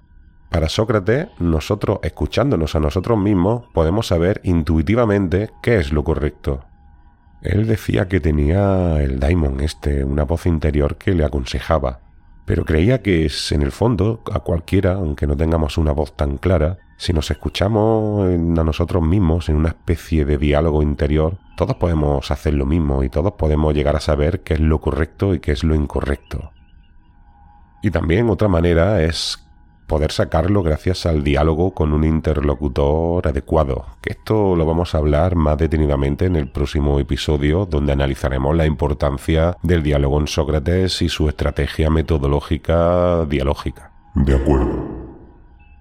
Para 0.50 0.68
Sócrates, 0.68 1.28
nosotros, 1.38 2.00
escuchándonos 2.02 2.74
a 2.76 2.80
nosotros 2.80 3.18
mismos, 3.18 3.64
podemos 3.72 4.06
saber 4.06 4.42
intuitivamente 4.44 5.48
qué 5.62 5.78
es 5.78 5.90
lo 5.90 6.04
correcto. 6.04 6.67
Él 7.42 7.66
decía 7.66 8.08
que 8.08 8.20
tenía 8.20 9.02
el 9.02 9.20
daimon 9.20 9.60
este, 9.60 10.04
una 10.04 10.24
voz 10.24 10.46
interior 10.46 10.96
que 10.96 11.14
le 11.14 11.24
aconsejaba, 11.24 12.00
pero 12.44 12.64
creía 12.64 13.02
que 13.02 13.26
es, 13.26 13.52
en 13.52 13.62
el 13.62 13.72
fondo, 13.72 14.22
a 14.32 14.40
cualquiera, 14.40 14.94
aunque 14.94 15.26
no 15.26 15.36
tengamos 15.36 15.78
una 15.78 15.92
voz 15.92 16.16
tan 16.16 16.38
clara, 16.38 16.78
si 16.96 17.12
nos 17.12 17.30
escuchamos 17.30 18.26
a 18.26 18.64
nosotros 18.64 19.02
mismos 19.02 19.48
en 19.48 19.56
una 19.56 19.68
especie 19.68 20.24
de 20.24 20.36
diálogo 20.36 20.82
interior, 20.82 21.38
todos 21.56 21.76
podemos 21.76 22.30
hacer 22.30 22.54
lo 22.54 22.66
mismo 22.66 23.04
y 23.04 23.08
todos 23.08 23.34
podemos 23.34 23.72
llegar 23.72 23.94
a 23.94 24.00
saber 24.00 24.40
qué 24.40 24.54
es 24.54 24.60
lo 24.60 24.80
correcto 24.80 25.34
y 25.34 25.40
qué 25.40 25.52
es 25.52 25.62
lo 25.62 25.76
incorrecto. 25.76 26.50
Y 27.82 27.90
también 27.92 28.28
otra 28.28 28.48
manera 28.48 29.02
es 29.02 29.47
poder 29.88 30.12
sacarlo 30.12 30.62
gracias 30.62 31.06
al 31.06 31.24
diálogo 31.24 31.72
con 31.72 31.92
un 31.92 32.04
interlocutor 32.04 33.26
adecuado, 33.26 33.86
esto 34.04 34.54
lo 34.54 34.66
vamos 34.66 34.94
a 34.94 34.98
hablar 34.98 35.34
más 35.34 35.58
detenidamente 35.58 36.26
en 36.26 36.36
el 36.36 36.48
próximo 36.48 37.00
episodio 37.00 37.66
donde 37.66 37.92
analizaremos 37.92 38.54
la 38.54 38.66
importancia 38.66 39.56
del 39.62 39.82
diálogo 39.82 40.20
en 40.20 40.28
Sócrates 40.28 41.02
y 41.02 41.08
su 41.08 41.28
estrategia 41.28 41.90
metodológica 41.90 43.24
dialógica. 43.24 43.90
De 44.14 44.36
acuerdo. 44.36 44.98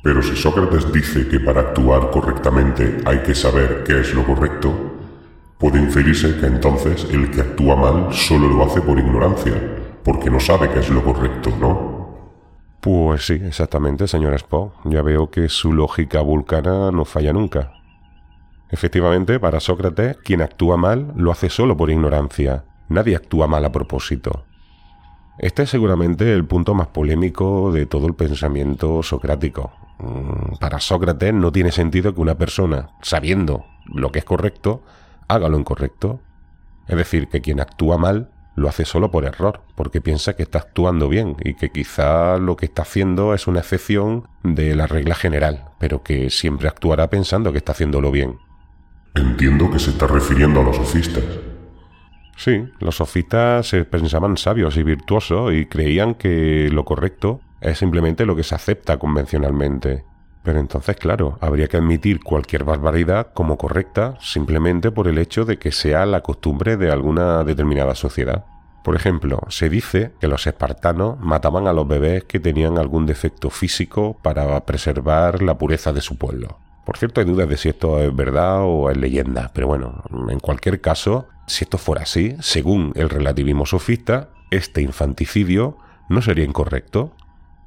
Pero 0.02 0.24
si 0.24 0.36
Sócrates 0.36 0.91
dice 0.91 1.28
que 1.28 1.39
para 1.41 1.62
actuar 1.62 2.10
correctamente 2.10 3.00
hay 3.06 3.20
que 3.20 3.36
saber 3.36 3.84
qué 3.86 4.00
es 4.00 4.13
lo 4.13 4.26
correcto, 4.26 4.74
puede 5.58 5.80
inferirse 5.80 6.38
que 6.39 6.46
entonces 6.46 7.06
el 7.12 7.30
que 7.30 7.41
actúa 7.41 7.76
mal 7.76 8.13
solo 8.13 8.48
lo 8.48 8.63
hace 8.63 8.80
por 8.80 8.98
ignorancia, 8.98 9.54
porque 10.04 10.30
no 10.30 10.39
sabe 10.39 10.70
qué 10.70 10.80
es 10.80 10.89
lo 10.89 11.04
correcto, 11.04 11.52
¿no? 11.60 11.96
Pues 12.88 13.26
sí, 13.26 13.34
exactamente, 13.34 14.08
señor 14.08 14.34
Spock. 14.36 14.73
Ya 14.86 15.02
veo 15.02 15.30
que 15.30 15.50
su 15.50 15.73
lógica 15.73 16.21
vulcana 16.21 16.89
no 16.89 17.04
falla 17.04 17.34
nunca. 17.34 17.73
Efectivamente, 18.69 19.41
para 19.41 19.60
Sócrates, 19.60 20.15
quien 20.23 20.41
actúa 20.41 20.78
mal 20.78 21.12
lo 21.17 21.34
hace 21.34 21.50
solo 21.50 21.76
por 21.76 21.91
ignorancia. 21.91 22.63
Nadie 22.88 23.17
actúa 23.17 23.45
mal 23.45 23.65
a 23.65 23.73
propósito. 23.73 24.45
Este 25.38 25.63
es 25.63 25.69
seguramente 25.69 26.32
el 26.32 26.45
punto 26.45 26.76
más 26.76 26.88
polémico 26.88 27.73
de 27.73 27.88
todo 27.88 28.08
el 28.08 28.15
pensamiento 28.15 29.04
socrático. 29.04 29.73
Mm, 30.00 30.56
para 30.58 30.80
Sócrates 30.80 31.34
no 31.34 31.52
tiene 31.52 31.73
sentido 31.73 32.15
que 32.15 32.21
una 32.21 32.38
persona, 32.38 32.91
sabiendo 33.02 33.65
lo 33.93 34.13
que 34.13 34.19
es 34.19 34.26
correcto, 34.26 34.82
haga 35.28 35.50
lo 35.50 35.60
incorrecto. 35.60 36.21
Es 36.88 36.95
decir, 36.95 37.28
que 37.28 37.41
quien 37.41 37.60
actúa 37.60 37.97
mal 37.97 38.30
lo 38.58 38.67
hace 38.67 38.86
solo 38.86 39.12
por 39.12 39.24
error, 39.24 39.62
porque 39.76 40.02
piensa 40.02 40.36
que 40.36 40.41
está 40.41 40.58
actuando 40.58 41.08
bien 41.08 41.38
y 41.43 41.54
que 41.54 41.70
quizá 41.70 42.38
lo 42.38 42.58
que 42.58 42.65
está 42.65 42.82
haciendo 42.82 43.36
es 43.36 43.46
una 43.46 43.60
excepción 43.60 44.28
de 44.43 44.76
la 44.76 44.88
regla 44.88 45.13
general, 45.13 45.65
pero 45.80 46.02
que 46.02 46.32
siempre 46.32 46.67
actuará 46.67 47.08
pensando 47.08 47.52
que 47.52 47.60
está 47.60 47.74
haciéndolo 47.74 48.12
bien. 48.12 48.39
Entiendo 49.13 49.70
que 49.70 49.78
se 49.78 49.91
está 49.91 50.08
refiriendo 50.08 50.62
a 50.62 50.63
los 50.63 50.76
sofistas. 50.76 51.24
Sí, 52.36 52.63
los 52.80 52.96
sofistas 52.96 53.67
se 53.67 53.86
pensaban 53.86 54.38
sabios 54.38 54.76
y 54.76 54.84
virtuosos 54.84 55.54
y 55.54 55.67
creían 55.67 56.15
que 56.15 56.70
lo 56.72 56.84
correcto 56.84 57.41
es 57.62 57.78
simplemente 57.78 58.26
lo 58.26 58.36
que 58.36 58.43
se 58.43 58.56
acepta 58.56 58.98
convencionalmente. 58.98 60.04
Pero 60.47 60.62
entonces, 60.62 60.95
claro, 60.95 61.38
habría 61.41 61.67
que 61.67 61.75
admitir 61.75 62.23
cualquier 62.23 62.63
barbaridad 62.63 63.33
como 63.33 63.57
correcta 63.57 64.17
simplemente 64.21 64.91
por 64.91 65.10
el 65.10 65.17
hecho 65.17 65.43
de 65.43 65.60
que 65.60 65.73
sea 65.73 66.05
la 66.05 66.21
costumbre 66.21 66.77
de 66.77 66.89
alguna 66.89 67.43
determinada 67.43 67.95
sociedad. 67.95 68.45
Por 68.81 68.95
ejemplo, 68.95 69.41
se 69.49 69.67
dice 69.67 70.13
que 70.21 70.29
los 70.29 70.47
espartanos 70.47 71.19
mataban 71.19 71.67
a 71.67 71.73
los 71.73 71.86
bebés 71.86 72.23
que 72.23 72.39
tenían 72.39 72.77
algún 72.77 73.05
defecto 73.05 73.49
físico 73.49 74.15
para 74.21 74.65
preservar 74.65 75.41
la 75.41 75.57
pureza 75.57 75.91
de 75.91 75.99
su 75.99 76.17
pueblo. 76.17 76.60
Por 76.86 76.95
cierto, 76.95 77.19
hay 77.19 77.27
dudas 77.27 77.49
de 77.49 77.57
si 77.57 77.67
esto 77.67 77.99
es 77.99 78.15
verdad 78.15 78.62
o 78.62 78.89
es 78.89 78.95
leyenda, 78.95 79.51
pero 79.53 79.67
bueno, 79.67 80.01
en 80.29 80.39
cualquier 80.39 80.79
caso, 80.79 81.27
si 81.45 81.65
esto 81.65 81.77
fuera 81.77 82.03
así, 82.03 82.38
según 82.39 82.93
el 82.95 83.10
relativismo 83.10 83.65
sofista, 83.65 84.29
este 84.49 84.81
infanticidio 84.81 85.77
no 86.07 86.21
sería 86.21 86.45
incorrecto, 86.45 87.12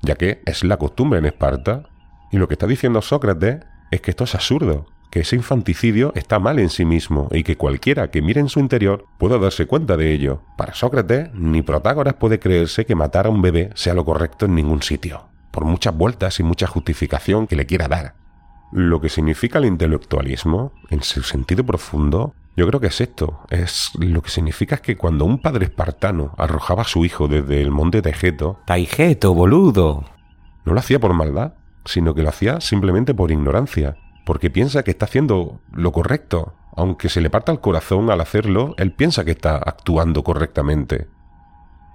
ya 0.01 0.15
que 0.15 0.41
es 0.47 0.65
la 0.65 0.79
costumbre 0.79 1.19
en 1.19 1.27
Esparta, 1.27 1.90
y 2.31 2.39
lo 2.39 2.49
que 2.49 2.55
está 2.55 2.67
diciendo 2.67 3.03
Sócrates 3.03 3.61
es 3.91 4.01
que 4.01 4.11
esto 4.13 4.25
es 4.25 4.35
absurdo, 4.35 4.87
que 5.11 5.21
ese 5.21 5.37
infanticidio 5.37 6.13
está 6.15 6.39
mal 6.39 6.59
en 6.59 6.71
sí 6.71 6.85
mismo 6.85 7.29
y 7.33 7.43
que 7.43 7.57
cualquiera 7.57 8.11
que 8.11 8.23
mire 8.23 8.41
en 8.41 8.49
su 8.49 8.61
interior 8.61 9.07
pueda 9.19 9.39
darse 9.39 9.67
cuenta 9.67 9.97
de 9.97 10.13
ello. 10.13 10.43
Para 10.57 10.75
Sócrates, 10.75 11.35
ni 11.35 11.63
Protágoras 11.63 12.15
puede 12.15 12.39
creerse 12.39 12.87
que 12.87 12.95
matar 12.95 13.27
a 13.27 13.31
un 13.31 13.43
bebé 13.43 13.71
sea 13.75 13.95
lo 13.95 14.05
correcto 14.05 14.47
en 14.47 14.55
ningún 14.55 14.83
sitio, 14.83 15.25
por 15.51 15.65
muchas 15.65 15.97
vueltas 15.97 16.39
y 16.39 16.45
mucha 16.45 16.69
justificación 16.69 17.47
que 17.49 17.57
le 17.57 17.67
quiera 17.67 17.89
dar. 17.89 18.15
Lo 18.73 19.01
que 19.01 19.09
significa 19.09 19.59
el 19.59 19.65
intelectualismo, 19.65 20.73
en 20.91 21.03
su 21.03 21.25
sentido 21.25 21.65
profundo, 21.65 22.35
yo 22.57 22.69
creo 22.69 22.79
que 22.81 22.87
es 22.87 23.01
esto. 23.01 23.41
Es 23.51 23.91
lo 23.99 24.23
que 24.23 24.31
significa 24.31 24.77
es 24.77 24.81
que 24.81 24.97
cuando 24.97 25.25
un 25.25 25.41
padre 25.41 25.65
espartano 25.65 26.35
arrojaba 26.39 26.83
a 26.83 26.87
su 26.87 27.05
hijo 27.05 27.27
desde 27.27 27.61
el 27.61 27.73
monte 27.73 28.01
Taigeto, 28.01 28.61
Taigeto, 28.67 29.35
boludo. 29.35 30.05
no 30.65 30.75
lo 30.75 30.79
hacía 30.79 31.01
por 31.01 31.15
maldad, 31.15 31.55
sino 31.85 32.15
que 32.15 32.23
lo 32.23 32.29
hacía 32.29 32.61
simplemente 32.61 33.15
por 33.15 33.31
ignorancia, 33.31 33.97
porque 34.25 34.51
piensa 34.51 34.83
que 34.83 34.91
está 34.91 35.07
haciendo 35.07 35.61
lo 35.73 35.93
correcto. 35.93 36.55
Aunque 36.77 37.09
se 37.09 37.21
le 37.21 37.31
parta 37.31 37.53
el 37.53 37.61
corazón 37.61 38.11
al 38.11 38.21
hacerlo, 38.21 38.75
él 38.79 38.93
piensa 38.93 39.25
que 39.25 39.33
está 39.33 39.57
actuando 39.57 40.23
correctamente. 40.23 41.09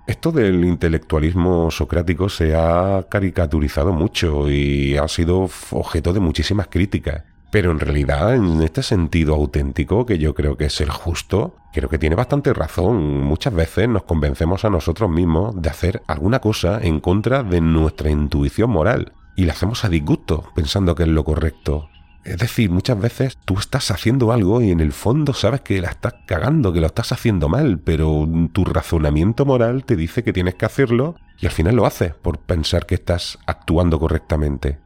Esto 0.08 0.32
del 0.32 0.64
intelectualismo 0.66 1.72
socrático 1.72 2.30
se 2.30 2.54
ha 2.56 3.08
caricaturizado 3.10 3.92
mucho 3.92 4.50
y 4.52 4.98
ha 4.98 5.08
sido 5.08 5.50
objeto 5.72 6.14
de 6.14 6.20
muchísimas 6.20 6.68
críticas. 6.68 7.24
Pero 7.50 7.72
en 7.72 7.80
realidad, 7.80 8.36
en 8.36 8.62
este 8.62 8.84
sentido 8.84 9.34
auténtico, 9.34 10.06
que 10.06 10.20
yo 10.20 10.36
creo 10.36 10.58
que 10.58 10.66
es 10.66 10.82
el 10.82 10.90
justo, 10.90 11.56
creo 11.74 11.90
que 11.90 11.98
tiene 11.98 12.16
bastante 12.16 12.54
razón. 12.54 13.22
Muchas 13.22 13.54
veces 13.54 13.88
nos 13.88 14.04
convencemos 14.04 14.66
a 14.66 14.70
nosotros 14.70 15.10
mismos 15.10 15.60
de 15.60 15.70
hacer 15.70 16.02
alguna 16.06 16.40
cosa 16.40 16.80
en 16.82 17.00
contra 17.00 17.42
de 17.44 17.62
nuestra 17.62 18.12
intuición 18.12 18.70
moral. 18.70 19.14
Y 19.36 19.46
la 19.46 19.54
hacemos 19.54 19.84
a 19.86 19.90
disgusto, 19.90 20.46
pensando 20.56 20.96
que 20.96 21.04
es 21.04 21.10
lo 21.10 21.24
correcto. 21.24 21.90
Es 22.24 22.38
decir, 22.38 22.72
muchas 22.72 23.00
veces 23.00 23.38
tú 23.46 23.60
estás 23.60 23.92
haciendo 23.92 24.32
algo 24.32 24.62
y 24.62 24.72
en 24.72 24.80
el 24.80 24.94
fondo 24.94 25.34
sabes 25.34 25.62
que 25.62 25.80
la 25.80 25.90
estás 25.90 26.16
cagando, 26.26 26.74
que 26.74 26.82
lo 26.82 26.88
estás 26.88 27.12
haciendo 27.12 27.50
mal, 27.50 27.78
pero 27.78 28.28
tu 28.52 28.66
razonamiento 28.66 29.46
moral 29.46 29.86
te 29.86 29.96
dice 29.96 30.24
que 30.24 30.34
tienes 30.34 30.56
que 30.56 30.66
hacerlo 30.66 31.16
y 31.40 31.46
al 31.46 31.52
final 31.52 31.76
lo 31.76 31.86
haces 31.86 32.16
por 32.16 32.40
pensar 32.40 32.88
que 32.88 32.96
estás 32.96 33.38
actuando 33.46 34.00
correctamente. 34.00 34.80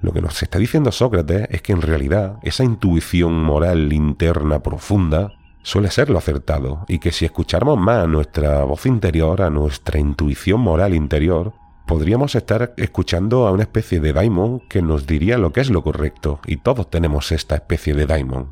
Lo 0.00 0.12
que 0.12 0.22
nos 0.22 0.42
está 0.42 0.58
diciendo 0.58 0.90
Sócrates 0.90 1.48
es 1.50 1.60
que 1.60 1.72
en 1.72 1.82
realidad 1.82 2.38
esa 2.42 2.64
intuición 2.64 3.42
moral 3.42 3.92
interna 3.92 4.62
profunda 4.62 5.32
suele 5.62 5.90
ser 5.90 6.10
lo 6.10 6.18
acertado 6.18 6.84
y 6.88 6.98
que 6.98 7.12
si 7.12 7.24
escucháramos 7.24 7.78
más 7.78 8.04
a 8.04 8.06
nuestra 8.06 8.64
voz 8.64 8.86
interior, 8.86 9.42
a 9.42 9.50
nuestra 9.50 9.98
intuición 9.98 10.60
moral 10.60 10.94
interior, 10.94 11.54
podríamos 11.86 12.34
estar 12.34 12.74
escuchando 12.76 13.46
a 13.46 13.52
una 13.52 13.62
especie 13.62 14.00
de 14.00 14.12
daimon 14.12 14.60
que 14.68 14.82
nos 14.82 15.06
diría 15.06 15.38
lo 15.38 15.52
que 15.52 15.60
es 15.60 15.70
lo 15.70 15.82
correcto 15.82 16.40
y 16.46 16.58
todos 16.58 16.90
tenemos 16.90 17.32
esta 17.32 17.54
especie 17.54 17.94
de 17.94 18.06
daimon. 18.06 18.48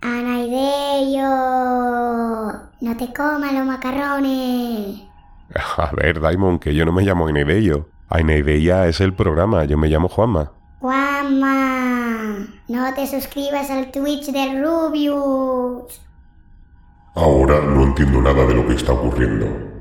Anaideyo, 0.00 1.28
no 2.80 2.96
te 2.96 3.12
comas 3.14 3.52
los 3.54 3.66
macarrones. 3.66 5.02
A 5.76 5.90
ver, 5.96 6.20
Daimon, 6.20 6.58
que 6.58 6.74
yo 6.74 6.84
no 6.84 6.92
me 6.92 7.02
llamo 7.02 7.26
Ainedello. 7.26 7.88
Ainedeya 8.08 8.86
es 8.86 9.00
el 9.00 9.14
programa, 9.14 9.64
yo 9.64 9.78
me 9.78 9.88
llamo 9.88 10.08
Juanma. 10.08 10.52
Juanma, 10.80 12.46
no 12.68 12.94
te 12.94 13.06
suscribas 13.06 13.70
al 13.70 13.90
Twitch 13.90 14.26
de 14.30 14.60
Rubius. 14.62 16.00
Ahora 17.14 17.60
no 17.62 17.84
entiendo 17.84 18.20
nada 18.20 18.44
de 18.44 18.54
lo 18.54 18.66
que 18.66 18.74
está 18.74 18.92
ocurriendo. 18.92 19.73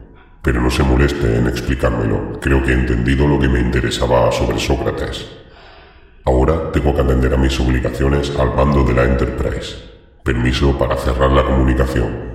Pero 0.43 0.61
no 0.61 0.69
se 0.69 0.83
moleste 0.83 1.37
en 1.37 1.47
explicármelo. 1.47 2.39
Creo 2.41 2.61
que 2.61 2.71
he 2.71 2.73
entendido 2.73 3.25
lo 3.27 3.39
que 3.39 3.47
me 3.47 3.61
interesaba 3.61 4.31
sobre 4.31 4.59
Sócrates. 4.59 5.25
Ahora 6.25 6.71
tengo 6.71 6.93
que 6.93 7.01
atender 7.01 7.33
a 7.33 7.37
mis 7.37 7.57
obligaciones 7.59 8.37
al 8.37 8.49
bando 8.49 8.83
de 8.83 8.93
la 8.93 9.05
Enterprise. 9.05 9.77
Permiso 10.23 10.77
para 10.77 10.97
cerrar 10.97 11.31
la 11.31 11.45
comunicación. 11.45 12.33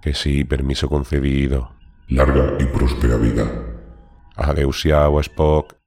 Que 0.00 0.14
sí, 0.14 0.44
permiso 0.44 0.88
concedido. 0.88 1.72
Larga 2.08 2.54
y 2.58 2.64
próspera 2.64 3.16
vida. 3.16 3.44
Adeusiao, 4.36 5.20
Spock. 5.20 5.79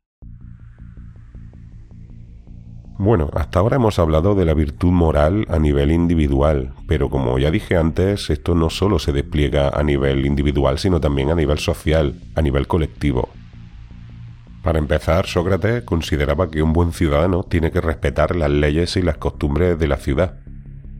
Bueno, 2.97 3.29
hasta 3.33 3.59
ahora 3.59 3.77
hemos 3.77 3.97
hablado 3.97 4.35
de 4.35 4.45
la 4.45 4.53
virtud 4.53 4.91
moral 4.91 5.45
a 5.49 5.57
nivel 5.57 5.91
individual, 5.91 6.73
pero 6.87 7.09
como 7.09 7.39
ya 7.39 7.49
dije 7.49 7.75
antes, 7.75 8.29
esto 8.29 8.53
no 8.53 8.69
solo 8.69 8.99
se 8.99 9.11
despliega 9.11 9.69
a 9.69 9.81
nivel 9.83 10.25
individual, 10.25 10.77
sino 10.77 11.01
también 11.01 11.31
a 11.31 11.35
nivel 11.35 11.57
social, 11.57 12.15
a 12.35 12.41
nivel 12.41 12.67
colectivo. 12.67 13.29
Para 14.61 14.79
empezar, 14.79 15.25
Sócrates 15.25 15.83
consideraba 15.83 16.49
que 16.49 16.61
un 16.61 16.71
buen 16.71 16.93
ciudadano 16.93 17.43
tiene 17.43 17.71
que 17.71 17.81
respetar 17.81 18.35
las 18.35 18.51
leyes 18.51 18.95
y 18.95 19.01
las 19.01 19.17
costumbres 19.17 19.77
de 19.77 19.87
la 19.87 19.97
ciudad, 19.97 20.35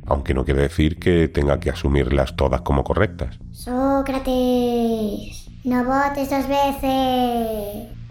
aunque 0.07 0.33
no 0.33 0.43
quiere 0.43 0.63
decir 0.63 0.99
que 0.99 1.27
tenga 1.27 1.59
que 1.59 1.69
asumirlas 1.69 2.35
todas 2.35 2.61
como 2.61 2.83
correctas. 2.83 3.39
Sócrates, 3.51 5.47
no 5.63 5.85
votes 5.85 6.29
dos 6.29 6.47
veces. 6.49 8.02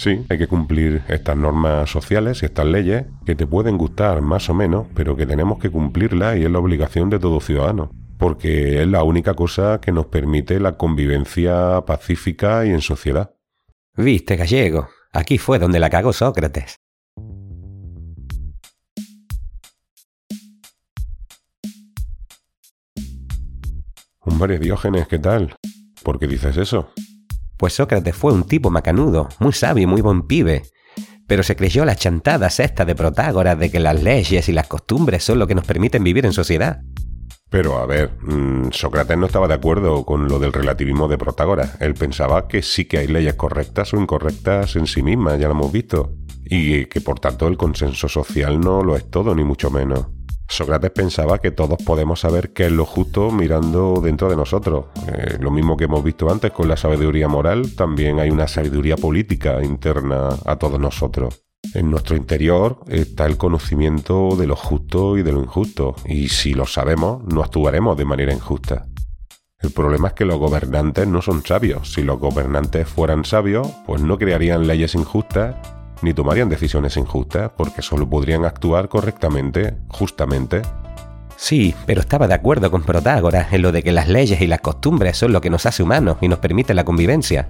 Sí, 0.00 0.24
hay 0.30 0.38
que 0.38 0.48
cumplir 0.48 1.02
estas 1.08 1.36
normas 1.36 1.90
sociales 1.90 2.42
y 2.42 2.46
estas 2.46 2.64
leyes 2.64 3.04
que 3.26 3.34
te 3.34 3.46
pueden 3.46 3.76
gustar 3.76 4.22
más 4.22 4.48
o 4.48 4.54
menos, 4.54 4.86
pero 4.94 5.14
que 5.14 5.26
tenemos 5.26 5.58
que 5.58 5.68
cumplirlas 5.68 6.38
y 6.38 6.44
es 6.44 6.50
la 6.50 6.58
obligación 6.58 7.10
de 7.10 7.18
todo 7.18 7.38
ciudadano, 7.38 7.90
porque 8.16 8.80
es 8.80 8.88
la 8.88 9.02
única 9.02 9.34
cosa 9.34 9.78
que 9.78 9.92
nos 9.92 10.06
permite 10.06 10.58
la 10.58 10.78
convivencia 10.78 11.84
pacífica 11.86 12.64
y 12.64 12.70
en 12.70 12.80
sociedad. 12.80 13.34
Viste, 13.94 14.36
gallego. 14.36 14.88
Aquí 15.12 15.36
fue 15.36 15.58
donde 15.58 15.78
la 15.78 15.90
cagó 15.90 16.14
Sócrates. 16.14 16.76
Hombre, 24.20 24.58
Diógenes, 24.58 25.06
¿qué 25.08 25.18
tal? 25.18 25.56
¿Por 26.02 26.18
qué 26.18 26.26
dices 26.26 26.56
eso? 26.56 26.90
Pues 27.60 27.74
Sócrates 27.74 28.16
fue 28.16 28.32
un 28.32 28.44
tipo 28.44 28.70
macanudo, 28.70 29.28
muy 29.38 29.52
sabio 29.52 29.84
y 29.84 29.86
muy 29.86 30.00
buen 30.00 30.22
pibe. 30.22 30.62
Pero 31.26 31.42
se 31.42 31.56
creyó 31.56 31.84
las 31.84 31.98
chantadas 31.98 32.58
estas 32.58 32.86
de 32.86 32.94
Protágoras 32.94 33.58
de 33.58 33.70
que 33.70 33.78
las 33.78 34.02
leyes 34.02 34.48
y 34.48 34.52
las 34.52 34.66
costumbres 34.66 35.22
son 35.22 35.38
lo 35.38 35.46
que 35.46 35.54
nos 35.54 35.66
permiten 35.66 36.02
vivir 36.02 36.24
en 36.24 36.32
sociedad. 36.32 36.80
Pero 37.50 37.76
a 37.76 37.84
ver, 37.84 38.16
mm, 38.22 38.70
Sócrates 38.72 39.18
no 39.18 39.26
estaba 39.26 39.46
de 39.46 39.52
acuerdo 39.52 40.06
con 40.06 40.26
lo 40.26 40.38
del 40.38 40.54
relativismo 40.54 41.06
de 41.06 41.18
Protágoras. 41.18 41.76
Él 41.82 41.92
pensaba 41.92 42.48
que 42.48 42.62
sí 42.62 42.86
que 42.86 42.96
hay 42.96 43.08
leyes 43.08 43.34
correctas 43.34 43.92
o 43.92 44.00
incorrectas 44.00 44.76
en 44.76 44.86
sí 44.86 45.02
mismas, 45.02 45.38
ya 45.38 45.48
lo 45.48 45.52
hemos 45.52 45.70
visto. 45.70 46.14
Y 46.42 46.86
que 46.86 47.02
por 47.02 47.20
tanto 47.20 47.46
el 47.46 47.58
consenso 47.58 48.08
social 48.08 48.58
no 48.58 48.82
lo 48.82 48.96
es 48.96 49.10
todo, 49.10 49.34
ni 49.34 49.44
mucho 49.44 49.70
menos. 49.70 50.06
Sócrates 50.50 50.90
pensaba 50.90 51.38
que 51.38 51.52
todos 51.52 51.78
podemos 51.84 52.20
saber 52.20 52.52
qué 52.52 52.66
es 52.66 52.72
lo 52.72 52.84
justo 52.84 53.30
mirando 53.30 54.00
dentro 54.02 54.28
de 54.28 54.34
nosotros. 54.34 54.86
Eh, 55.06 55.38
lo 55.40 55.52
mismo 55.52 55.76
que 55.76 55.84
hemos 55.84 56.02
visto 56.02 56.28
antes 56.28 56.50
con 56.50 56.66
la 56.68 56.76
sabiduría 56.76 57.28
moral, 57.28 57.76
también 57.76 58.18
hay 58.18 58.30
una 58.30 58.48
sabiduría 58.48 58.96
política 58.96 59.62
interna 59.62 60.30
a 60.44 60.56
todos 60.56 60.80
nosotros. 60.80 61.40
En 61.72 61.88
nuestro 61.88 62.16
interior 62.16 62.80
está 62.88 63.26
el 63.26 63.36
conocimiento 63.36 64.34
de 64.36 64.48
lo 64.48 64.56
justo 64.56 65.16
y 65.16 65.22
de 65.22 65.30
lo 65.30 65.40
injusto, 65.40 65.94
y 66.04 66.28
si 66.28 66.52
lo 66.52 66.66
sabemos, 66.66 67.22
no 67.32 67.42
actuaremos 67.42 67.96
de 67.96 68.04
manera 68.04 68.32
injusta. 68.32 68.86
El 69.60 69.70
problema 69.70 70.08
es 70.08 70.14
que 70.14 70.24
los 70.24 70.38
gobernantes 70.38 71.06
no 71.06 71.22
son 71.22 71.46
sabios. 71.46 71.92
Si 71.92 72.02
los 72.02 72.18
gobernantes 72.18 72.88
fueran 72.88 73.24
sabios, 73.24 73.68
pues 73.86 74.02
no 74.02 74.18
crearían 74.18 74.66
leyes 74.66 74.96
injustas 74.96 75.54
ni 76.02 76.14
tomarían 76.14 76.48
decisiones 76.48 76.96
injustas, 76.96 77.50
porque 77.56 77.82
solo 77.82 78.08
podrían 78.08 78.44
actuar 78.44 78.88
correctamente, 78.88 79.76
justamente. 79.88 80.62
Sí, 81.36 81.74
pero 81.86 82.00
estaba 82.00 82.28
de 82.28 82.34
acuerdo 82.34 82.70
con 82.70 82.82
Protágoras 82.82 83.52
en 83.52 83.62
lo 83.62 83.72
de 83.72 83.82
que 83.82 83.92
las 83.92 84.08
leyes 84.08 84.40
y 84.40 84.46
las 84.46 84.60
costumbres 84.60 85.16
son 85.16 85.32
lo 85.32 85.40
que 85.40 85.50
nos 85.50 85.64
hace 85.66 85.82
humanos 85.82 86.18
y 86.20 86.28
nos 86.28 86.38
permite 86.38 86.74
la 86.74 86.84
convivencia. 86.84 87.48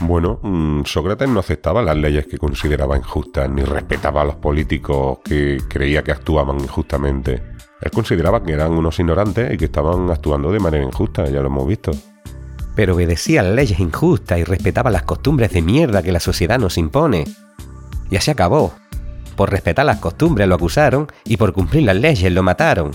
Bueno, 0.00 0.40
mm, 0.42 0.82
Sócrates 0.84 1.28
no 1.28 1.40
aceptaba 1.40 1.82
las 1.82 1.96
leyes 1.96 2.26
que 2.26 2.38
consideraba 2.38 2.96
injustas, 2.96 3.48
ni 3.50 3.62
respetaba 3.62 4.22
a 4.22 4.24
los 4.24 4.36
políticos 4.36 5.18
que 5.24 5.58
creía 5.68 6.02
que 6.02 6.12
actuaban 6.12 6.60
injustamente. 6.60 7.42
Él 7.80 7.90
consideraba 7.90 8.42
que 8.42 8.52
eran 8.52 8.72
unos 8.72 8.98
ignorantes 8.98 9.52
y 9.52 9.56
que 9.56 9.66
estaban 9.66 10.10
actuando 10.10 10.52
de 10.52 10.60
manera 10.60 10.84
injusta, 10.84 11.24
ya 11.26 11.40
lo 11.40 11.46
hemos 11.46 11.66
visto. 11.66 11.90
Pero 12.74 12.94
obedecía 12.94 13.42
las 13.42 13.54
leyes 13.54 13.80
injustas 13.80 14.38
y 14.38 14.44
respetaba 14.44 14.90
las 14.90 15.02
costumbres 15.02 15.52
de 15.52 15.62
mierda 15.62 16.02
que 16.02 16.12
la 16.12 16.20
sociedad 16.20 16.58
nos 16.58 16.78
impone. 16.78 17.24
Y 18.12 18.16
así 18.16 18.30
acabó. 18.30 18.74
Por 19.36 19.50
respetar 19.50 19.86
las 19.86 19.98
costumbres 19.98 20.46
lo 20.46 20.56
acusaron 20.56 21.06
y 21.24 21.38
por 21.38 21.54
cumplir 21.54 21.84
las 21.84 21.96
leyes 21.96 22.30
lo 22.30 22.42
mataron. 22.42 22.90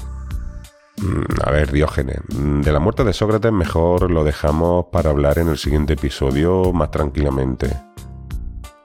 Mm, 0.98 1.42
A 1.44 1.50
ver, 1.50 1.72
Diógenes, 1.72 2.20
mm, 2.30 2.62
de 2.62 2.72
la 2.72 2.80
muerte 2.80 3.04
de 3.04 3.14
Sócrates 3.14 3.52
mejor 3.52 4.12
lo 4.12 4.24
dejamos 4.24 4.86
para 4.92 5.10
hablar 5.10 5.40
en 5.40 5.48
el 5.48 5.58
siguiente 5.58 5.94
episodio 5.94 6.72
más 6.72 6.92
tranquilamente. 6.92 7.68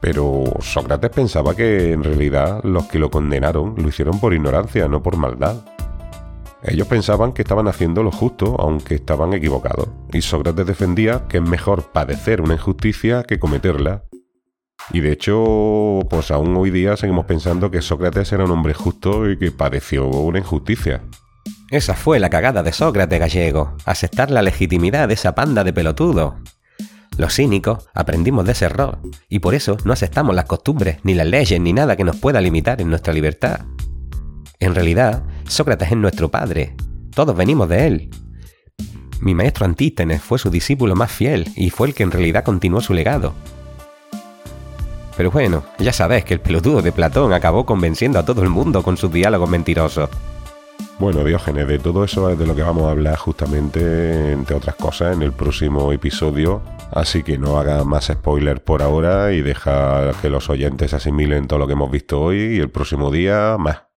Pero 0.01 0.45
Sócrates 0.61 1.11
pensaba 1.11 1.55
que 1.55 1.93
en 1.93 2.03
realidad 2.03 2.65
los 2.65 2.87
que 2.87 2.99
lo 2.99 3.11
condenaron 3.11 3.75
lo 3.77 3.89
hicieron 3.89 4.19
por 4.19 4.33
ignorancia, 4.33 4.89
no 4.89 5.03
por 5.03 5.19
maldad. 5.19 5.57
Ellos 6.63 6.89
pensaban 6.89 7.35
que 7.35 7.43
estaban 7.43 7.69
haciendo 7.69 8.03
lo 8.03 8.11
justo, 8.11 8.57
aunque 8.59 8.95
estaban 8.95 9.35
equivocados. 9.35 9.89
Y 10.15 10.23
Sócrates 10.23 10.65
defendía 10.67 11.27
que 11.29 11.39
es 11.39 11.43
mejor 11.43 11.93
padecer 11.93 12.41
una 12.41 12.55
injusticia 12.55 13.23
que 13.23 13.39
cometerla. 13.39 14.05
Y 14.91 15.01
de 15.01 15.13
hecho, 15.13 16.01
pues 16.11 16.31
aún 16.31 16.57
hoy 16.57 16.71
día 16.71 16.97
seguimos 16.97 17.27
pensando 17.27 17.71
que 17.71 17.83
Sócrates 17.83 18.33
era 18.33 18.45
un 18.45 18.51
hombre 18.51 18.75
justo 18.75 19.31
y 19.31 19.39
que 19.39 19.51
padeció 19.51 20.07
una 20.09 20.39
injusticia. 20.39 21.03
Esa 21.71 21.95
fue 21.95 22.19
la 22.19 22.29
cagada 22.29 22.63
de 22.63 22.73
Sócrates 22.73 23.19
gallego, 23.19 23.77
aceptar 23.87 24.31
la 24.31 24.43
legitimidad 24.43 25.09
de 25.09 25.15
esa 25.15 25.35
panda 25.35 25.65
de 25.65 25.73
pelotudos. 25.73 26.35
Los 27.17 27.35
cínicos 27.35 27.89
aprendimos 27.95 28.45
de 28.45 28.53
ese 28.53 28.67
error, 28.67 28.99
y 29.29 29.39
por 29.39 29.55
eso 29.55 29.77
no 29.85 29.93
aceptamos 29.93 30.35
las 30.35 30.47
costumbres, 30.47 30.99
ni 31.03 31.15
las 31.15 31.27
leyes, 31.27 31.61
ni 31.61 31.73
nada 31.73 31.97
que 31.97 32.05
nos 32.05 32.17
pueda 32.17 32.41
limitar 32.41 32.81
en 32.81 32.91
nuestra 32.91 33.13
libertad. 33.13 33.61
En 34.61 34.75
realidad, 34.75 35.23
Sócrates 35.47 35.93
es 35.93 35.97
nuestro 35.97 36.31
padre, 36.31 36.75
todos 37.15 37.37
venimos 37.37 37.69
de 37.69 37.87
él. 37.87 38.11
Mi 39.21 39.35
maestro 39.35 39.67
Antístenes 39.67 40.23
fue 40.23 40.39
su 40.39 40.51
discípulo 40.51 40.97
más 40.97 41.13
fiel 41.13 41.49
y 41.57 41.71
fue 41.71 41.89
el 41.89 41.95
que 41.95 42.03
en 42.03 42.11
realidad 42.11 42.45
continuó 42.45 42.81
su 42.81 42.93
legado. 42.93 43.35
Pero 45.17 45.31
bueno, 45.31 45.63
ya 45.79 45.93
sabes 45.93 46.25
que 46.25 46.35
el 46.35 46.41
pelotudo 46.41 46.83
de 46.83 46.93
Platón 46.93 47.33
acabó 47.33 47.67
convenciendo 47.67 48.19
a 48.19 48.25
todo 48.25 48.43
el 48.43 48.49
mundo 48.49 48.83
con 48.83 48.97
sus 48.97 49.13
diálogos 49.13 49.49
mentirosos. 49.49 50.09
Bueno, 50.99 51.25
Diógenes, 51.25 51.67
de 51.67 51.79
todo 51.79 52.05
eso 52.05 52.31
es 52.31 52.39
de 52.39 52.47
lo 52.47 52.55
que 52.55 52.63
vamos 52.63 52.85
a 52.85 52.93
hablar 52.93 53.17
justamente, 53.17 54.33
entre 54.33 54.55
otras 54.55 54.77
cosas, 54.77 55.17
en 55.17 55.23
el 55.23 55.33
próximo 55.33 55.93
episodio. 55.93 56.63
Así 56.93 57.23
que 57.23 57.39
no 57.39 57.59
haga 57.59 57.85
más 57.85 58.07
spoilers 58.07 58.61
por 58.61 58.83
ahora 58.83 59.33
y 59.33 59.43
deja 59.43 60.13
que 60.21 60.29
los 60.29 60.49
oyentes 60.49 60.95
asimilen 60.95 61.49
todo 61.49 61.59
lo 61.59 61.67
que 61.67 61.73
hemos 61.73 61.91
visto 61.91 62.21
hoy 62.21 62.39
y 62.57 62.59
el 62.59 62.71
próximo 62.71 63.11
día 63.11 63.57
más. 63.59 63.92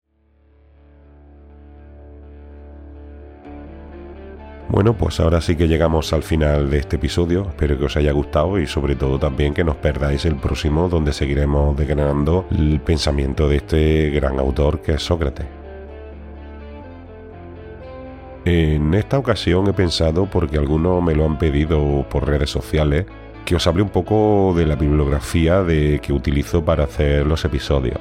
Bueno, 4.73 4.95
pues 4.95 5.19
ahora 5.19 5.39
sí 5.39 5.55
que 5.55 5.67
llegamos 5.67 6.13
al 6.13 6.23
final 6.23 6.71
de 6.71 6.79
este 6.79 6.95
episodio. 6.95 7.45
Espero 7.47 7.77
que 7.77 7.85
os 7.85 7.95
haya 7.95 8.11
gustado 8.11 8.57
y 8.57 8.65
sobre 8.65 8.95
todo 8.95 9.19
también 9.19 9.53
que 9.53 9.63
nos 9.63 9.75
perdáis 9.75 10.25
el 10.25 10.35
próximo 10.35 10.89
donde 10.89 11.13
seguiremos 11.13 11.77
desgranando 11.77 12.47
el 12.49 12.79
pensamiento 12.79 13.47
de 13.47 13.57
este 13.57 14.09
gran 14.09 14.39
autor 14.39 14.81
que 14.81 14.93
es 14.93 15.03
Sócrates. 15.03 15.45
En 18.45 18.95
esta 18.95 19.19
ocasión 19.19 19.67
he 19.67 19.73
pensado, 19.73 20.25
porque 20.25 20.57
algunos 20.57 21.03
me 21.03 21.13
lo 21.13 21.25
han 21.25 21.37
pedido 21.37 22.07
por 22.09 22.27
redes 22.27 22.49
sociales, 22.49 23.05
que 23.45 23.55
os 23.55 23.67
hable 23.67 23.83
un 23.83 23.89
poco 23.89 24.55
de 24.57 24.65
la 24.65 24.75
bibliografía 24.75 25.61
de, 25.61 25.99
que 26.01 26.13
utilizo 26.13 26.65
para 26.65 26.85
hacer 26.85 27.27
los 27.27 27.45
episodios. 27.45 27.99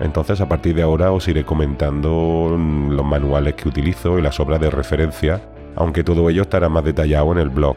Entonces 0.00 0.40
a 0.40 0.48
partir 0.48 0.76
de 0.76 0.82
ahora 0.82 1.12
os 1.12 1.28
iré 1.28 1.44
comentando 1.44 2.56
los 2.88 3.04
manuales 3.04 3.52
que 3.52 3.68
utilizo 3.68 4.18
y 4.18 4.22
las 4.22 4.40
obras 4.40 4.62
de 4.62 4.70
referencia, 4.70 5.42
aunque 5.76 6.02
todo 6.02 6.28
ello 6.28 6.42
estará 6.42 6.68
más 6.68 6.84
detallado 6.84 7.32
en 7.32 7.38
el 7.38 7.50
blog. 7.50 7.76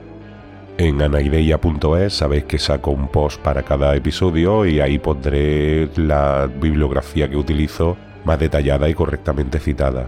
En 0.78 1.02
anaideia.es 1.02 2.14
sabéis 2.14 2.46
que 2.46 2.58
saco 2.58 2.92
un 2.92 3.10
post 3.10 3.42
para 3.42 3.64
cada 3.64 3.96
episodio 3.96 4.66
y 4.66 4.80
ahí 4.80 4.98
pondré 4.98 5.90
la 5.98 6.48
bibliografía 6.48 7.30
que 7.30 7.36
utilizo 7.36 7.98
más 8.24 8.40
detallada 8.40 8.88
y 8.88 8.94
correctamente 8.94 9.60
citada. 9.60 10.08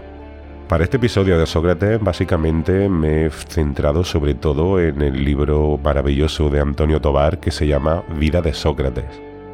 Para 0.68 0.84
este 0.84 0.96
episodio 0.96 1.38
de 1.38 1.44
Sócrates 1.44 2.00
básicamente 2.00 2.88
me 2.88 3.26
he 3.26 3.30
centrado 3.30 4.04
sobre 4.04 4.32
todo 4.32 4.80
en 4.80 5.02
el 5.02 5.22
libro 5.22 5.78
maravilloso 5.84 6.48
de 6.48 6.60
Antonio 6.60 6.98
Tobar 6.98 7.38
que 7.38 7.50
se 7.50 7.66
llama 7.66 8.02
Vida 8.18 8.40
de 8.40 8.54
Sócrates, 8.54 9.04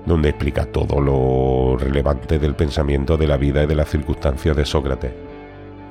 donde 0.07 0.29
explica 0.29 0.67
todo 0.67 1.01
lo 1.01 1.77
relevante 1.77 2.39
del 2.39 2.55
pensamiento 2.55 3.17
de 3.17 3.27
la 3.27 3.37
vida 3.37 3.65
y 3.65 3.67
de 3.67 3.75
las 3.75 3.89
circunstancias 3.89 4.57
de 4.57 4.65
Sócrates. 4.65 5.11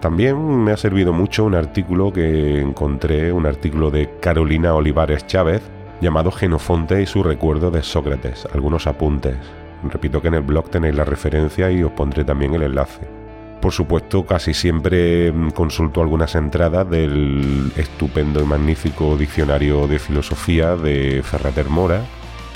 También 0.02 0.64
me 0.64 0.72
ha 0.72 0.78
servido 0.78 1.12
mucho 1.12 1.46
un 1.46 1.56
artículo 1.56 2.14
que 2.14 2.62
encontré, 2.62 3.32
un 3.32 3.48
artículo 3.48 3.90
de 3.90 4.10
Carolina 4.20 4.76
Olivares 4.76 5.26
Chávez, 5.26 5.64
llamado 6.02 6.32
Genofonte 6.32 7.02
y 7.02 7.08
su 7.08 7.24
recuerdo 7.24 7.72
de 7.72 7.82
Sócrates, 7.82 8.48
algunos 8.54 8.86
apuntes. 8.86 9.36
Repito 9.92 10.22
que 10.22 10.28
en 10.28 10.36
el 10.36 10.44
blog 10.44 10.70
tenéis 10.70 10.96
la 10.96 11.04
referencia 11.04 11.72
y 11.72 11.82
os 11.84 11.92
pondré 11.92 12.24
también 12.24 12.54
el 12.54 12.64
enlace. 12.64 13.08
Por 13.62 13.72
supuesto, 13.72 14.26
casi 14.26 14.54
siempre 14.54 15.34
consulto 15.56 16.02
algunas 16.02 16.36
entradas 16.36 16.88
del 16.88 17.72
estupendo 17.76 18.40
y 18.40 18.46
magnífico 18.46 19.18
diccionario 19.18 19.88
de 19.88 19.98
filosofía 19.98 20.76
de 20.76 21.22
Ferrater 21.24 21.68
Mora. 21.70 22.04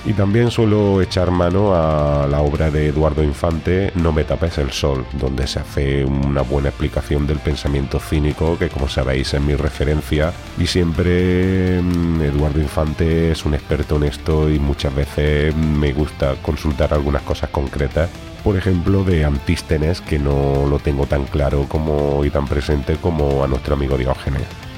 Y 0.03 0.13
también 0.13 0.49
suelo 0.49 1.01
echar 1.01 1.29
mano 1.29 1.75
a 1.75 2.25
la 2.27 2.41
obra 2.41 2.71
de 2.71 2.87
Eduardo 2.87 3.23
Infante, 3.23 3.91
No 3.95 4.11
me 4.11 4.23
tapes 4.23 4.57
el 4.57 4.71
sol, 4.71 5.05
donde 5.13 5.45
se 5.45 5.59
hace 5.59 6.05
una 6.05 6.41
buena 6.41 6.69
explicación 6.69 7.27
del 7.27 7.37
pensamiento 7.37 7.99
cínico, 7.99 8.57
que 8.57 8.69
como 8.69 8.89
sabéis 8.89 9.33
es 9.33 9.41
mi 9.41 9.55
referencia. 9.55 10.33
Y 10.57 10.65
siempre 10.65 11.77
Eduardo 11.77 12.59
Infante 12.59 13.31
es 13.31 13.45
un 13.45 13.53
experto 13.53 13.97
en 13.97 14.03
esto 14.03 14.49
y 14.49 14.57
muchas 14.57 14.95
veces 14.95 15.55
me 15.55 15.93
gusta 15.93 16.35
consultar 16.41 16.93
algunas 16.93 17.21
cosas 17.21 17.49
concretas 17.49 18.09
por 18.43 18.57
ejemplo, 18.57 19.03
de 19.03 19.23
Antístenes, 19.23 20.01
que 20.01 20.17
no 20.17 20.65
lo 20.67 20.79
tengo 20.79 21.05
tan 21.05 21.25
claro 21.25 21.67
como 21.69 22.25
y 22.25 22.31
tan 22.31 22.47
presente 22.47 22.95
como 22.95 23.43
a 23.43 23.47
nuestro 23.47 23.75
amigo 23.75 23.99
Diógenes. 23.99 24.70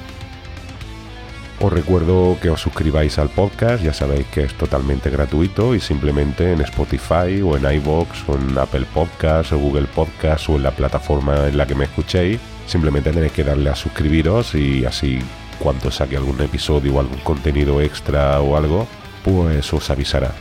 Os 1.60 1.72
recuerdo 1.72 2.38
que 2.42 2.50
os 2.50 2.60
suscribáis 2.60 3.18
al 3.20 3.30
podcast, 3.30 3.84
ya 3.84 3.94
sabéis 3.94 4.26
que 4.28 4.44
es 4.44 4.54
totalmente 4.56 5.10
gratuito 5.10 5.76
y 5.76 5.80
simplemente 5.80 6.52
en 6.52 6.62
Spotify 6.62 7.42
o 7.42 7.56
en 7.56 7.72
iVoox 7.76 8.28
o 8.28 8.36
en 8.36 8.58
Apple 8.58 8.86
Podcasts 8.94 9.54
o 9.54 9.58
Google 9.58 9.88
Podcasts 9.88 10.50
o 10.50 10.56
en 10.56 10.64
la 10.64 10.72
plataforma 10.72 11.48
en 11.48 11.58
la 11.58 11.66
que 11.66 11.76
me 11.76 11.86
escuchéis, 11.86 12.40
simplemente 12.68 13.12
tenéis 13.12 13.32
que 13.32 13.44
darle 13.44 13.70
a 13.70 13.76
suscribiros 13.76 14.56
y 14.56 14.84
así 14.84 15.20
cuando 15.60 15.92
saque 15.92 16.18
algún 16.18 16.42
episodio 16.42 16.96
o 16.96 17.00
algún 17.00 17.20
contenido 17.20 17.80
extra 17.82 18.42
o 18.42 18.58
algo, 18.58 18.88
pues 19.24 19.72
os 19.74 19.90
avisará. 19.90 20.34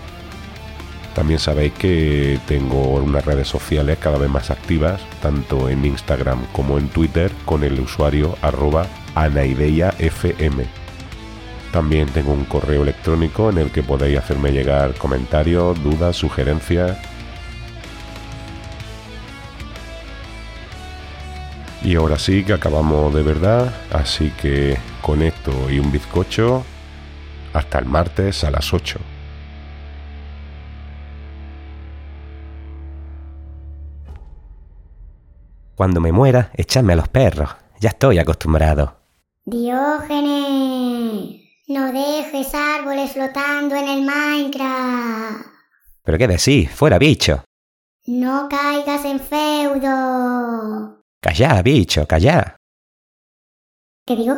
También 1.15 1.39
sabéis 1.39 1.75
que 1.75 2.41
tengo 2.47 2.95
unas 2.95 3.25
redes 3.25 3.47
sociales 3.47 3.99
cada 4.01 4.19
vez 4.19 4.31
más 4.31 4.51
activas, 4.51 5.01
tanto 5.21 5.69
en 5.69 5.85
Instagram 5.85 6.47
como 6.53 6.79
en 6.79 6.89
Twitter, 6.89 7.31
con 7.45 7.65
el 7.65 7.79
usuario 7.79 8.37
arroba 8.41 8.87
anaideiafm. 9.15 10.82
También 11.73 12.07
tengo 12.09 12.33
un 12.33 12.45
correo 12.45 12.83
electrónico 12.83 13.49
en 13.49 13.57
el 13.57 13.71
que 13.71 13.83
podéis 13.83 14.19
hacerme 14.19 14.53
llegar 14.53 14.95
comentarios, 14.95 15.83
dudas, 15.83 16.15
sugerencias. 16.17 16.99
Y 21.83 21.97
ahora 21.97 22.19
sí 22.19 22.45
que 22.45 22.53
acabamos 22.53 23.13
de 23.15 23.23
verdad, 23.23 23.73
así 23.91 24.31
que 24.41 24.77
con 25.01 25.23
esto 25.23 25.71
y 25.71 25.79
un 25.79 25.91
bizcocho, 25.91 26.63
hasta 27.55 27.79
el 27.79 27.87
martes 27.87 28.45
a 28.45 28.51
las 28.51 28.73
8. 28.73 29.01
Cuando 35.75 36.01
me 36.01 36.13
muera, 36.13 36.51
echadme 36.55 36.93
a 36.93 36.97
los 36.97 37.09
perros. 37.09 37.49
Ya 37.81 37.89
estoy 37.89 38.19
acostumbrado. 38.19 38.99
Diógenes, 39.45 41.42
no 41.69 41.93
dejes 41.93 42.55
árboles 42.55 43.13
flotando 43.13 43.75
en 43.77 43.89
el 43.89 44.03
Minecraft. 44.03 45.47
¿Pero 46.03 46.19
qué 46.19 46.29
decís? 46.29 46.71
¡Fuera, 46.71 46.99
bicho! 46.99 47.45
No 48.07 48.49
caigas 48.49 49.05
en 49.05 49.21
feudo. 49.21 51.03
¡Callá, 51.21 51.63
bicho, 51.63 52.07
callá! 52.07 52.57
¿Qué 54.05 54.17
digo? 54.17 54.31